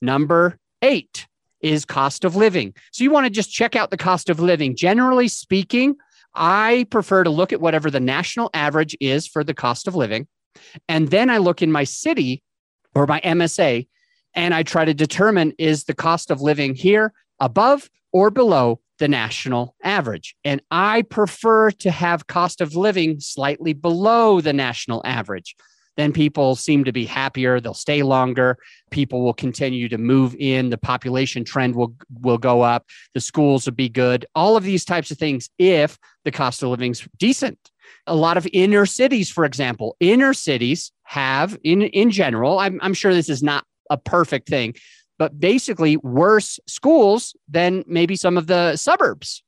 Number 0.01 0.57
eight 0.81 1.27
is 1.61 1.85
cost 1.85 2.25
of 2.25 2.35
living. 2.35 2.73
So 2.91 3.03
you 3.03 3.11
want 3.11 3.25
to 3.25 3.29
just 3.29 3.51
check 3.51 3.75
out 3.75 3.91
the 3.91 3.97
cost 3.97 4.29
of 4.29 4.39
living. 4.39 4.75
Generally 4.75 5.27
speaking, 5.27 5.95
I 6.33 6.87
prefer 6.89 7.23
to 7.23 7.29
look 7.29 7.53
at 7.53 7.61
whatever 7.61 7.91
the 7.91 7.99
national 7.99 8.49
average 8.53 8.95
is 8.99 9.27
for 9.27 9.43
the 9.43 9.53
cost 9.53 9.87
of 9.87 9.95
living. 9.95 10.27
And 10.89 11.09
then 11.09 11.29
I 11.29 11.37
look 11.37 11.61
in 11.61 11.71
my 11.71 11.83
city 11.83 12.41
or 12.95 13.05
my 13.05 13.21
MSA 13.21 13.87
and 14.33 14.53
I 14.53 14.63
try 14.63 14.85
to 14.85 14.93
determine 14.93 15.53
is 15.57 15.83
the 15.83 15.93
cost 15.93 16.31
of 16.31 16.41
living 16.41 16.75
here 16.75 17.13
above 17.39 17.89
or 18.13 18.29
below 18.29 18.79
the 18.99 19.07
national 19.07 19.75
average. 19.83 20.35
And 20.43 20.61
I 20.69 21.01
prefer 21.01 21.71
to 21.71 21.91
have 21.91 22.27
cost 22.27 22.61
of 22.61 22.75
living 22.75 23.19
slightly 23.19 23.73
below 23.73 24.41
the 24.41 24.53
national 24.53 25.01
average. 25.05 25.55
Then 25.97 26.13
people 26.13 26.55
seem 26.55 26.83
to 26.85 26.91
be 26.91 27.05
happier 27.05 27.59
they'll 27.59 27.73
stay 27.73 28.01
longer 28.01 28.57
people 28.91 29.23
will 29.23 29.33
continue 29.33 29.89
to 29.89 29.97
move 29.97 30.35
in 30.39 30.69
the 30.69 30.77
population 30.77 31.43
trend 31.43 31.75
will 31.75 31.93
will 32.21 32.37
go 32.37 32.61
up 32.61 32.85
the 33.13 33.19
schools 33.19 33.65
will 33.65 33.73
be 33.73 33.89
good. 33.89 34.25
All 34.33 34.55
of 34.55 34.63
these 34.63 34.85
types 34.85 35.11
of 35.11 35.17
things 35.17 35.49
if 35.59 35.97
the 36.23 36.31
cost 36.31 36.63
of 36.63 36.69
living's 36.69 37.07
decent. 37.17 37.59
A 38.07 38.15
lot 38.15 38.37
of 38.37 38.47
inner 38.53 38.85
cities 38.85 39.29
for 39.29 39.43
example 39.43 39.97
inner 39.99 40.33
cities 40.33 40.91
have 41.03 41.57
in 41.63 41.81
in 41.81 42.09
general 42.09 42.57
i'm, 42.59 42.79
I'm 42.81 42.93
sure 42.93 43.13
this 43.13 43.29
is 43.29 43.43
not 43.43 43.65
a 43.91 43.97
perfect 43.97 44.47
thing 44.47 44.73
but 45.19 45.39
basically 45.39 45.97
worse 45.97 46.59
schools 46.65 47.35
than 47.47 47.83
maybe 47.85 48.15
some 48.15 48.37
of 48.37 48.47
the 48.47 48.75
suburbs 48.75 49.43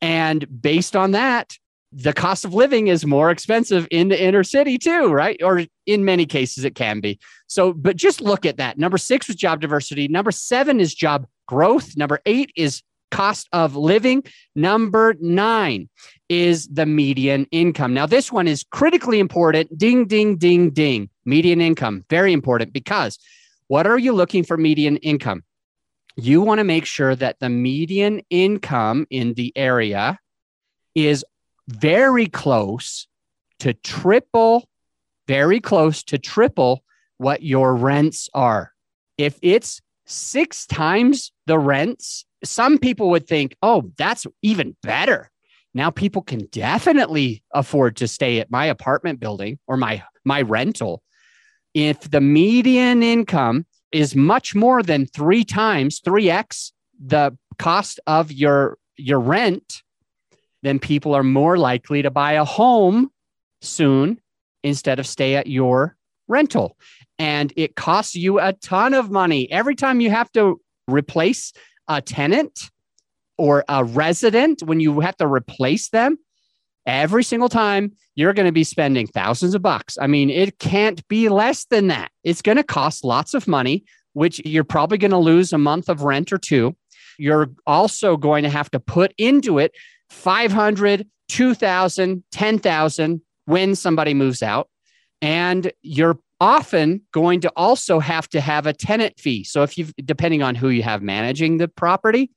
and 0.00 0.46
based 0.62 0.94
on 0.94 1.10
that 1.10 1.58
the 1.92 2.12
cost 2.12 2.44
of 2.44 2.52
living 2.52 2.88
is 2.88 3.06
more 3.06 3.30
expensive 3.30 3.88
in 3.90 4.08
the 4.08 4.22
inner 4.22 4.44
city 4.44 4.76
too, 4.76 5.10
right? 5.10 5.42
Or 5.42 5.64
in 5.86 6.04
many 6.04 6.26
cases 6.26 6.64
it 6.64 6.74
can 6.74 7.00
be. 7.00 7.18
So, 7.46 7.72
but 7.72 7.96
just 7.96 8.20
look 8.20 8.44
at 8.44 8.58
that. 8.58 8.78
Number 8.78 8.98
six 8.98 9.26
was 9.26 9.36
job 9.36 9.60
diversity. 9.60 10.06
Number 10.08 10.30
seven 10.30 10.80
is 10.80 10.94
job 10.94 11.26
growth. 11.46 11.96
Number 11.96 12.20
eight 12.26 12.52
is 12.56 12.82
cost 13.10 13.48
of 13.52 13.74
living. 13.74 14.22
Number 14.54 15.16
nine 15.18 15.88
is 16.28 16.68
the 16.68 16.84
median 16.84 17.46
income. 17.50 17.94
Now, 17.94 18.04
this 18.04 18.30
one 18.30 18.46
is 18.46 18.64
critically 18.70 19.18
important. 19.18 19.76
Ding, 19.78 20.06
ding, 20.06 20.36
ding, 20.36 20.70
ding. 20.70 21.08
Median 21.24 21.62
income, 21.62 22.04
very 22.10 22.34
important 22.34 22.74
because 22.74 23.18
what 23.68 23.86
are 23.86 23.98
you 23.98 24.12
looking 24.12 24.44
for 24.44 24.56
median 24.56 24.96
income? 24.98 25.44
You 26.16 26.40
want 26.40 26.58
to 26.58 26.64
make 26.64 26.84
sure 26.84 27.14
that 27.14 27.38
the 27.38 27.48
median 27.48 28.22
income 28.28 29.06
in 29.08 29.34
the 29.34 29.52
area 29.54 30.18
is 30.94 31.24
very 31.68 32.26
close 32.26 33.06
to 33.60 33.74
triple, 33.74 34.68
very 35.26 35.60
close 35.60 36.02
to 36.04 36.18
triple 36.18 36.82
what 37.18 37.42
your 37.42 37.74
rents 37.76 38.28
are. 38.34 38.72
If 39.16 39.38
it's 39.42 39.80
six 40.06 40.66
times 40.66 41.30
the 41.46 41.58
rents, 41.58 42.24
some 42.42 42.78
people 42.78 43.10
would 43.10 43.26
think, 43.26 43.56
oh, 43.62 43.92
that's 43.98 44.26
even 44.42 44.76
better. 44.82 45.30
Now 45.74 45.90
people 45.90 46.22
can 46.22 46.46
definitely 46.50 47.44
afford 47.52 47.96
to 47.96 48.08
stay 48.08 48.40
at 48.40 48.50
my 48.50 48.66
apartment 48.66 49.20
building 49.20 49.58
or 49.66 49.76
my 49.76 50.02
my 50.24 50.42
rental. 50.42 51.02
If 51.78 52.10
the 52.10 52.20
median 52.20 53.04
income 53.04 53.64
is 53.92 54.16
much 54.16 54.52
more 54.56 54.82
than 54.82 55.06
3 55.06 55.44
times 55.44 56.00
3x 56.00 56.72
the 56.98 57.38
cost 57.56 58.00
of 58.04 58.32
your 58.32 58.78
your 58.96 59.20
rent, 59.20 59.84
then 60.64 60.80
people 60.80 61.14
are 61.14 61.22
more 61.22 61.56
likely 61.56 62.02
to 62.02 62.10
buy 62.10 62.32
a 62.32 62.44
home 62.44 63.12
soon 63.62 64.20
instead 64.64 64.98
of 64.98 65.06
stay 65.06 65.36
at 65.36 65.46
your 65.46 65.96
rental. 66.26 66.76
And 67.16 67.52
it 67.56 67.76
costs 67.76 68.16
you 68.16 68.40
a 68.40 68.54
ton 68.54 68.92
of 68.92 69.12
money 69.12 69.48
every 69.52 69.76
time 69.76 70.00
you 70.00 70.10
have 70.10 70.32
to 70.32 70.60
replace 70.88 71.52
a 71.86 72.02
tenant 72.02 72.72
or 73.36 73.64
a 73.68 73.84
resident, 73.84 74.64
when 74.64 74.80
you 74.80 74.98
have 74.98 75.16
to 75.18 75.28
replace 75.28 75.90
them, 75.90 76.18
every 76.88 77.22
single 77.22 77.50
time 77.50 77.92
you're 78.16 78.32
going 78.32 78.46
to 78.46 78.52
be 78.52 78.64
spending 78.64 79.06
thousands 79.06 79.54
of 79.54 79.62
bucks. 79.62 79.96
I 80.00 80.08
mean, 80.08 80.30
it 80.30 80.58
can't 80.58 81.06
be 81.06 81.28
less 81.28 81.66
than 81.66 81.86
that. 81.88 82.10
It's 82.24 82.42
going 82.42 82.56
to 82.56 82.64
cost 82.64 83.04
lots 83.04 83.34
of 83.34 83.46
money, 83.46 83.84
which 84.14 84.44
you're 84.44 84.64
probably 84.64 84.98
going 84.98 85.12
to 85.12 85.18
lose 85.18 85.52
a 85.52 85.58
month 85.58 85.88
of 85.88 86.02
rent 86.02 86.32
or 86.32 86.38
two. 86.38 86.74
You're 87.18 87.50
also 87.66 88.16
going 88.16 88.42
to 88.42 88.48
have 88.48 88.70
to 88.72 88.80
put 88.80 89.12
into 89.18 89.58
it 89.58 89.72
500, 90.08 91.06
2000, 91.28 92.24
10,000 92.32 93.20
when 93.44 93.74
somebody 93.74 94.14
moves 94.14 94.42
out. 94.42 94.68
And 95.20 95.70
you're 95.82 96.18
often 96.40 97.02
going 97.12 97.40
to 97.40 97.52
also 97.56 97.98
have 97.98 98.28
to 98.30 98.40
have 98.40 98.66
a 98.66 98.72
tenant 98.72 99.18
fee. 99.18 99.44
So 99.44 99.62
if 99.62 99.76
you 99.76 99.88
depending 100.04 100.42
on 100.42 100.54
who 100.54 100.68
you 100.68 100.82
have 100.84 101.02
managing 101.02 101.58
the 101.58 101.68
property, 101.68 102.30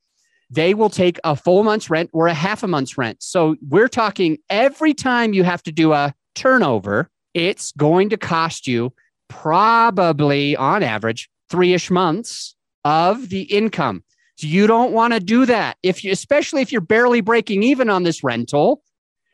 they 0.52 0.74
will 0.74 0.90
take 0.90 1.18
a 1.24 1.34
full 1.34 1.64
month's 1.64 1.88
rent 1.88 2.10
or 2.12 2.26
a 2.26 2.34
half 2.34 2.62
a 2.62 2.68
month's 2.68 2.98
rent. 2.98 3.22
So 3.22 3.56
we're 3.66 3.88
talking 3.88 4.36
every 4.50 4.92
time 4.92 5.32
you 5.32 5.44
have 5.44 5.62
to 5.62 5.72
do 5.72 5.94
a 5.94 6.14
turnover, 6.34 7.08
it's 7.32 7.72
going 7.72 8.10
to 8.10 8.18
cost 8.18 8.66
you 8.66 8.92
probably 9.28 10.54
on 10.56 10.82
average 10.82 11.30
three 11.48 11.72
ish 11.72 11.90
months 11.90 12.54
of 12.84 13.30
the 13.30 13.42
income. 13.44 14.04
So 14.36 14.46
you 14.46 14.66
don't 14.66 14.92
want 14.92 15.14
to 15.14 15.20
do 15.20 15.46
that. 15.46 15.78
If 15.82 16.04
you, 16.04 16.12
especially 16.12 16.60
if 16.60 16.70
you're 16.70 16.82
barely 16.82 17.22
breaking 17.22 17.62
even 17.62 17.88
on 17.88 18.02
this 18.02 18.22
rental 18.22 18.82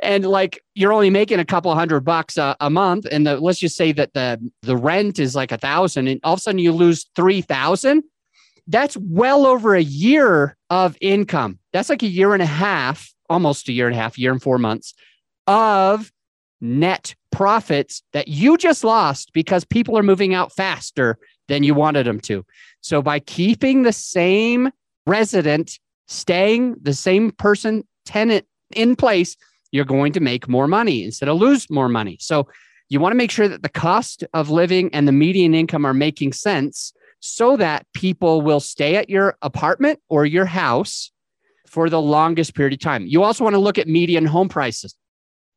and 0.00 0.24
like 0.24 0.62
you're 0.74 0.92
only 0.92 1.10
making 1.10 1.40
a 1.40 1.44
couple 1.44 1.74
hundred 1.74 2.00
bucks 2.02 2.36
a, 2.36 2.56
a 2.60 2.70
month. 2.70 3.06
And 3.10 3.26
the, 3.26 3.40
let's 3.40 3.58
just 3.58 3.74
say 3.74 3.90
that 3.90 4.12
the, 4.14 4.38
the 4.62 4.76
rent 4.76 5.18
is 5.18 5.34
like 5.34 5.50
a 5.50 5.58
thousand 5.58 6.06
and 6.06 6.20
all 6.22 6.34
of 6.34 6.38
a 6.38 6.42
sudden 6.42 6.60
you 6.60 6.70
lose 6.70 7.06
3000 7.16 8.04
that's 8.68 8.96
well 8.98 9.46
over 9.46 9.74
a 9.74 9.82
year 9.82 10.57
of 10.70 10.96
income. 11.00 11.58
That's 11.72 11.88
like 11.88 12.02
a 12.02 12.08
year 12.08 12.34
and 12.34 12.42
a 12.42 12.46
half, 12.46 13.12
almost 13.28 13.68
a 13.68 13.72
year 13.72 13.86
and 13.86 13.96
a 13.96 13.98
half, 13.98 14.18
year 14.18 14.32
and 14.32 14.42
four 14.42 14.58
months 14.58 14.94
of 15.46 16.12
net 16.60 17.14
profits 17.30 18.02
that 18.12 18.28
you 18.28 18.56
just 18.56 18.84
lost 18.84 19.32
because 19.32 19.64
people 19.64 19.96
are 19.96 20.02
moving 20.02 20.34
out 20.34 20.52
faster 20.52 21.18
than 21.46 21.62
you 21.62 21.74
wanted 21.74 22.06
them 22.06 22.20
to. 22.20 22.44
So 22.80 23.00
by 23.00 23.20
keeping 23.20 23.82
the 23.82 23.92
same 23.92 24.70
resident 25.06 25.78
staying 26.06 26.76
the 26.82 26.94
same 26.94 27.30
person 27.32 27.86
tenant 28.04 28.46
in 28.74 28.96
place 28.96 29.36
you're 29.70 29.84
going 29.84 30.12
to 30.12 30.20
make 30.20 30.48
more 30.48 30.66
money 30.66 31.04
instead 31.04 31.28
of 31.28 31.38
lose 31.38 31.68
more 31.70 31.88
money 31.88 32.16
so 32.20 32.48
you 32.88 33.00
want 33.00 33.12
to 33.12 33.16
make 33.16 33.30
sure 33.30 33.48
that 33.48 33.62
the 33.62 33.68
cost 33.68 34.24
of 34.32 34.48
living 34.48 34.92
and 34.94 35.06
the 35.06 35.12
median 35.12 35.54
income 35.54 35.84
are 35.84 35.94
making 35.94 36.32
sense 36.32 36.92
so 37.20 37.56
that 37.56 37.86
people 37.94 38.42
will 38.42 38.60
stay 38.60 38.96
at 38.96 39.10
your 39.10 39.36
apartment 39.42 40.00
or 40.08 40.24
your 40.24 40.44
house 40.44 41.10
for 41.66 41.90
the 41.90 42.00
longest 42.00 42.54
period 42.54 42.72
of 42.72 42.80
time. 42.80 43.06
You 43.06 43.22
also 43.22 43.44
want 43.44 43.54
to 43.54 43.60
look 43.60 43.78
at 43.78 43.88
median 43.88 44.26
home 44.26 44.48
prices. 44.48 44.94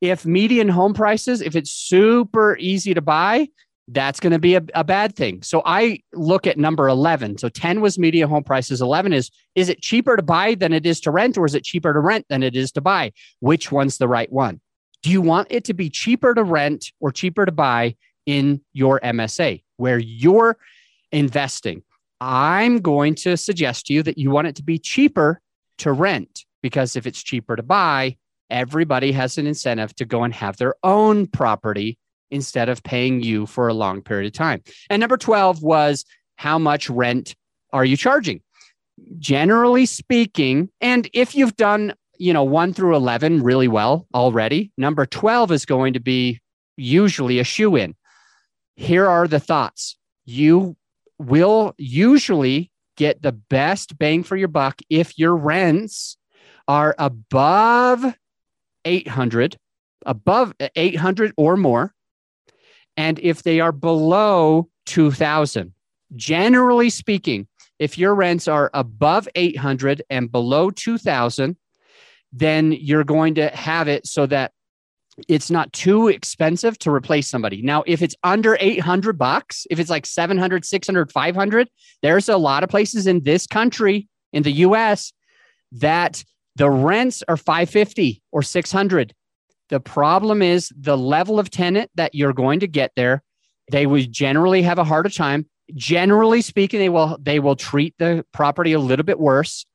If 0.02 0.26
median 0.26 0.68
home 0.68 0.94
prices, 0.94 1.42
if 1.42 1.56
it's 1.56 1.72
super 1.72 2.58
easy 2.58 2.94
to 2.94 3.02
buy, 3.02 3.48
that's 3.88 4.20
going 4.20 4.32
to 4.32 4.40
be 4.40 4.56
a, 4.56 4.64
a, 4.74 4.84
bad 4.84 5.16
thing. 5.16 5.42
So 5.42 5.62
I 5.66 6.00
look 6.14 6.48
at 6.48 6.58
number 6.58 6.88
11. 6.88 7.38
So 7.38 7.50
10 7.50 7.82
was 7.82 8.00
median 8.00 8.30
home 8.30 8.44
prices. 8.44 8.82
11 8.82 9.14
is, 9.14 9.30
is 9.56 9.70
it 9.70 9.82
cheaper 9.82 10.16
to 10.16 10.24
buy 10.24 10.56
than 10.56 10.72
it 10.72 10.86
is 10.86 11.02
to 11.02 11.12
rent, 11.12 11.38
or 11.38 11.46
is 11.46 11.56
it 11.56 11.64
cheaper 11.64 11.94
to 11.94 12.00
rent 12.00 12.26
than 12.30 12.42
it 12.42 12.56
is 12.56 12.72
to 12.74 12.82
buy? 12.82 13.12
Which 13.40 13.72
one's 13.72 13.98
the 13.98 14.08
right 14.08 14.32
one? 14.32 14.62
Do 15.04 15.10
you 15.10 15.22
want 15.22 15.48
it 15.52 15.66
to 15.66 15.74
be 15.74 15.90
cheaper 15.90 16.34
to 16.34 16.44
rent 16.44 16.92
or 17.00 17.12
cheaper 17.12 17.46
to 17.46 17.52
buy 17.52 17.96
in 18.26 18.62
your 18.72 19.00
MSA 19.00 19.64
where 19.78 19.98
you're 19.98 20.58
investing? 21.12 21.84
I'm 22.20 22.80
going 22.80 23.16
to 23.16 23.36
suggest 23.36 23.88
to 23.88 23.94
you 23.94 24.04
that 24.04 24.18
you 24.18 24.30
want 24.30 24.48
it 24.48 24.56
to 24.58 24.64
be 24.64 24.78
cheaper 24.78 25.42
to 25.80 25.92
rent 25.92 26.46
because 26.62 26.96
if 26.96 27.08
it's 27.08 27.24
cheaper 27.24 27.56
to 27.56 27.64
buy, 27.64 28.18
everybody 28.50 29.12
has 29.12 29.38
an 29.38 29.48
incentive 29.48 29.96
to 29.96 30.06
go 30.06 30.24
and 30.24 30.34
have 30.34 30.58
their 30.58 30.76
own 30.84 31.26
property 31.26 31.98
instead 32.30 32.70
of 32.70 32.84
paying 32.84 33.24
you 33.24 33.46
for 33.46 33.68
a 33.68 33.74
long 33.74 34.02
period 34.02 34.28
of 34.28 34.34
time. 34.34 34.62
And 34.90 35.00
number 35.00 35.18
12 35.18 35.64
was 35.64 36.06
how 36.36 36.60
much 36.60 36.90
rent 36.90 37.36
are 37.74 37.86
you 37.86 37.98
charging? 37.98 38.42
Generally 39.18 39.88
speaking, 39.88 40.70
and 40.80 41.10
if 41.14 41.36
you've 41.36 41.56
done, 41.56 41.94
you 42.18 42.34
know, 42.34 42.44
1 42.44 42.74
through 42.74 42.96
11 42.96 43.42
really 43.42 43.68
well 43.68 44.08
already, 44.14 44.72
number 44.78 45.06
12 45.06 45.52
is 45.52 45.66
going 45.66 45.94
to 45.94 46.00
be 46.00 46.40
usually 46.78 47.40
a 47.40 47.44
shoe 47.44 47.76
in. 47.76 47.96
Here 48.76 49.08
are 49.08 49.28
the 49.28 49.40
thoughts. 49.40 49.98
You 50.26 50.76
will 51.22 51.74
usually 51.78 52.72
get 52.98 53.22
the 53.22 53.32
best 53.32 53.98
bang 53.98 54.24
for 54.24 54.36
your 54.36 54.48
buck 54.48 54.82
if 54.90 55.18
your 55.18 55.36
rents 55.36 56.18
are 56.68 56.96
above 56.98 58.16
800 58.86 59.58
above 60.06 60.54
800 60.76 61.34
or 61.38 61.58
more. 61.58 61.94
And 62.98 63.20
if 63.20 63.44
they 63.44 63.60
are 63.60 63.72
below 63.72 64.70
2000 64.88 65.74
generally 66.16 66.90
speaking 66.90 67.48
if 67.80 67.98
your 67.98 68.14
rents 68.14 68.48
are 68.48 68.70
above 68.74 69.28
800 69.36 70.02
and 70.10 70.32
below 70.32 70.72
2000 70.72 71.56
then 72.34 72.72
you're 72.72 73.04
going 73.04 73.36
to 73.36 73.48
have 73.50 73.88
it 73.88 74.06
so 74.08 74.26
that 74.26 74.52
it's 75.28 75.52
not 75.52 75.72
too 75.74 76.08
expensive 76.08 76.78
to 76.80 76.92
replace 76.92 77.30
somebody. 77.30 77.62
Now, 77.62 77.84
if 77.86 78.02
it's 78.02 78.16
under 78.24 78.58
800 78.60 79.18
bucks, 79.18 79.68
if 79.70 79.80
it's 79.80 79.90
like 79.90 80.06
700, 80.06 80.66
600, 80.66 81.12
500, 81.12 81.70
there's 82.02 82.30
a 82.30 82.38
lot 82.38 82.64
of 82.64 82.70
places 82.70 83.08
in 83.08 83.24
this 83.24 83.46
country, 83.46 84.08
in 84.32 84.44
the 84.44 84.52
US, 84.52 85.12
that 85.74 86.24
the 86.56 86.70
rents 86.70 87.24
are 87.28 87.38
550 87.38 88.22
or 88.32 88.42
600. 88.42 89.14
The 89.70 89.80
problem 89.80 90.42
is 90.42 90.72
the 90.78 90.98
level 90.98 91.40
of 91.40 91.50
tenant 91.50 91.92
that 91.96 92.14
you're 92.14 92.34
going 92.34 92.60
to 92.60 92.68
get 92.68 92.92
there. 92.96 93.24
They 93.72 93.86
would 93.86 94.12
generally 94.12 94.62
have 94.64 94.80
a 94.80 94.84
harder 94.84 95.10
time. 95.10 95.46
Generally 95.74 96.42
speaking, 96.42 96.80
they 96.80 96.90
will 96.90 97.18
they 97.22 97.40
will 97.40 97.56
treat 97.56 97.96
the 97.98 98.26
property 98.34 98.74
a 98.74 98.80
little 98.80 99.06
bit 99.06 99.20
worse. 99.20 99.66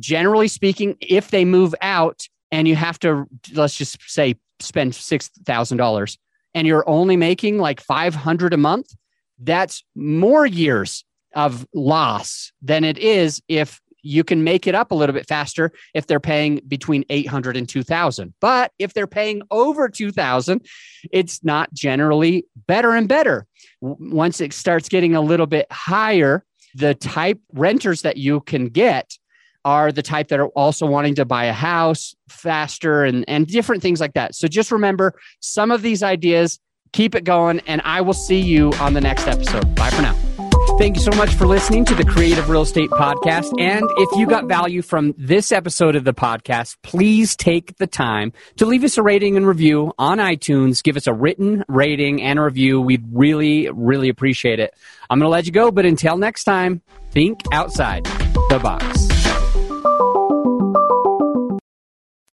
Generally 0.00 0.48
speaking, 0.48 0.96
if 1.00 1.30
they 1.30 1.44
move 1.44 1.74
out 1.80 2.26
and 2.56 2.66
you 2.66 2.74
have 2.74 2.98
to 2.98 3.26
let's 3.52 3.76
just 3.76 3.98
say 4.10 4.34
spend 4.60 4.92
$6,000 4.92 6.18
and 6.54 6.66
you're 6.66 6.88
only 6.88 7.14
making 7.14 7.58
like 7.58 7.80
500 7.82 8.54
a 8.54 8.56
month, 8.56 8.94
that's 9.38 9.84
more 9.94 10.46
years 10.46 11.04
of 11.34 11.66
loss 11.74 12.52
than 12.62 12.82
it 12.82 12.96
is 12.96 13.42
if 13.46 13.78
you 14.02 14.24
can 14.24 14.42
make 14.42 14.66
it 14.66 14.74
up 14.74 14.90
a 14.90 14.94
little 14.94 15.12
bit 15.12 15.28
faster 15.28 15.70
if 15.92 16.06
they're 16.06 16.18
paying 16.18 16.62
between 16.66 17.04
800 17.10 17.58
and 17.58 17.68
2000 17.68 18.32
but 18.40 18.72
if 18.78 18.94
they're 18.94 19.06
paying 19.06 19.42
over 19.50 19.90
2000 19.90 20.64
it's 21.12 21.44
not 21.44 21.70
generally 21.74 22.46
better 22.66 22.92
and 22.94 23.06
better. 23.06 23.46
Once 23.82 24.40
it 24.40 24.54
starts 24.54 24.88
getting 24.88 25.14
a 25.14 25.20
little 25.20 25.46
bit 25.46 25.66
higher 25.70 26.42
the 26.74 26.94
type 26.94 27.38
renters 27.52 28.00
that 28.00 28.16
you 28.16 28.40
can 28.40 28.68
get 28.68 29.18
are 29.66 29.90
the 29.90 30.02
type 30.02 30.28
that 30.28 30.38
are 30.38 30.46
also 30.50 30.86
wanting 30.86 31.16
to 31.16 31.24
buy 31.24 31.46
a 31.46 31.52
house 31.52 32.14
faster 32.28 33.02
and, 33.02 33.24
and 33.26 33.48
different 33.48 33.82
things 33.82 34.00
like 34.00 34.14
that. 34.14 34.36
So 34.36 34.46
just 34.46 34.70
remember 34.70 35.14
some 35.40 35.72
of 35.72 35.82
these 35.82 36.04
ideas, 36.04 36.60
keep 36.92 37.16
it 37.16 37.24
going, 37.24 37.60
and 37.66 37.82
I 37.84 38.00
will 38.00 38.14
see 38.14 38.40
you 38.40 38.72
on 38.80 38.94
the 38.94 39.00
next 39.00 39.26
episode. 39.26 39.74
Bye 39.74 39.90
for 39.90 40.02
now. 40.02 40.16
Thank 40.78 40.96
you 40.96 41.02
so 41.02 41.10
much 41.12 41.34
for 41.34 41.46
listening 41.46 41.84
to 41.86 41.94
the 41.94 42.04
Creative 42.04 42.48
Real 42.48 42.62
Estate 42.62 42.90
Podcast. 42.90 43.50
And 43.58 43.84
if 43.96 44.18
you 44.18 44.26
got 44.26 44.44
value 44.44 44.82
from 44.82 45.14
this 45.16 45.50
episode 45.50 45.96
of 45.96 46.04
the 46.04 46.14
podcast, 46.14 46.76
please 46.82 47.34
take 47.34 47.76
the 47.78 47.86
time 47.86 48.32
to 48.58 48.66
leave 48.66 48.84
us 48.84 48.98
a 48.98 49.02
rating 49.02 49.36
and 49.36 49.48
review 49.48 49.94
on 49.98 50.18
iTunes. 50.18 50.82
Give 50.82 50.96
us 50.96 51.06
a 51.06 51.14
written 51.14 51.64
rating 51.66 52.22
and 52.22 52.38
a 52.38 52.42
review. 52.42 52.80
We'd 52.80 53.04
really, 53.10 53.70
really 53.70 54.10
appreciate 54.10 54.60
it. 54.60 54.74
I'm 55.08 55.18
going 55.18 55.26
to 55.26 55.30
let 55.30 55.46
you 55.46 55.52
go, 55.52 55.72
but 55.72 55.86
until 55.86 56.18
next 56.18 56.44
time, 56.44 56.82
think 57.10 57.40
outside 57.52 58.04
the 58.04 58.60
box 58.62 59.15
you 59.86 60.15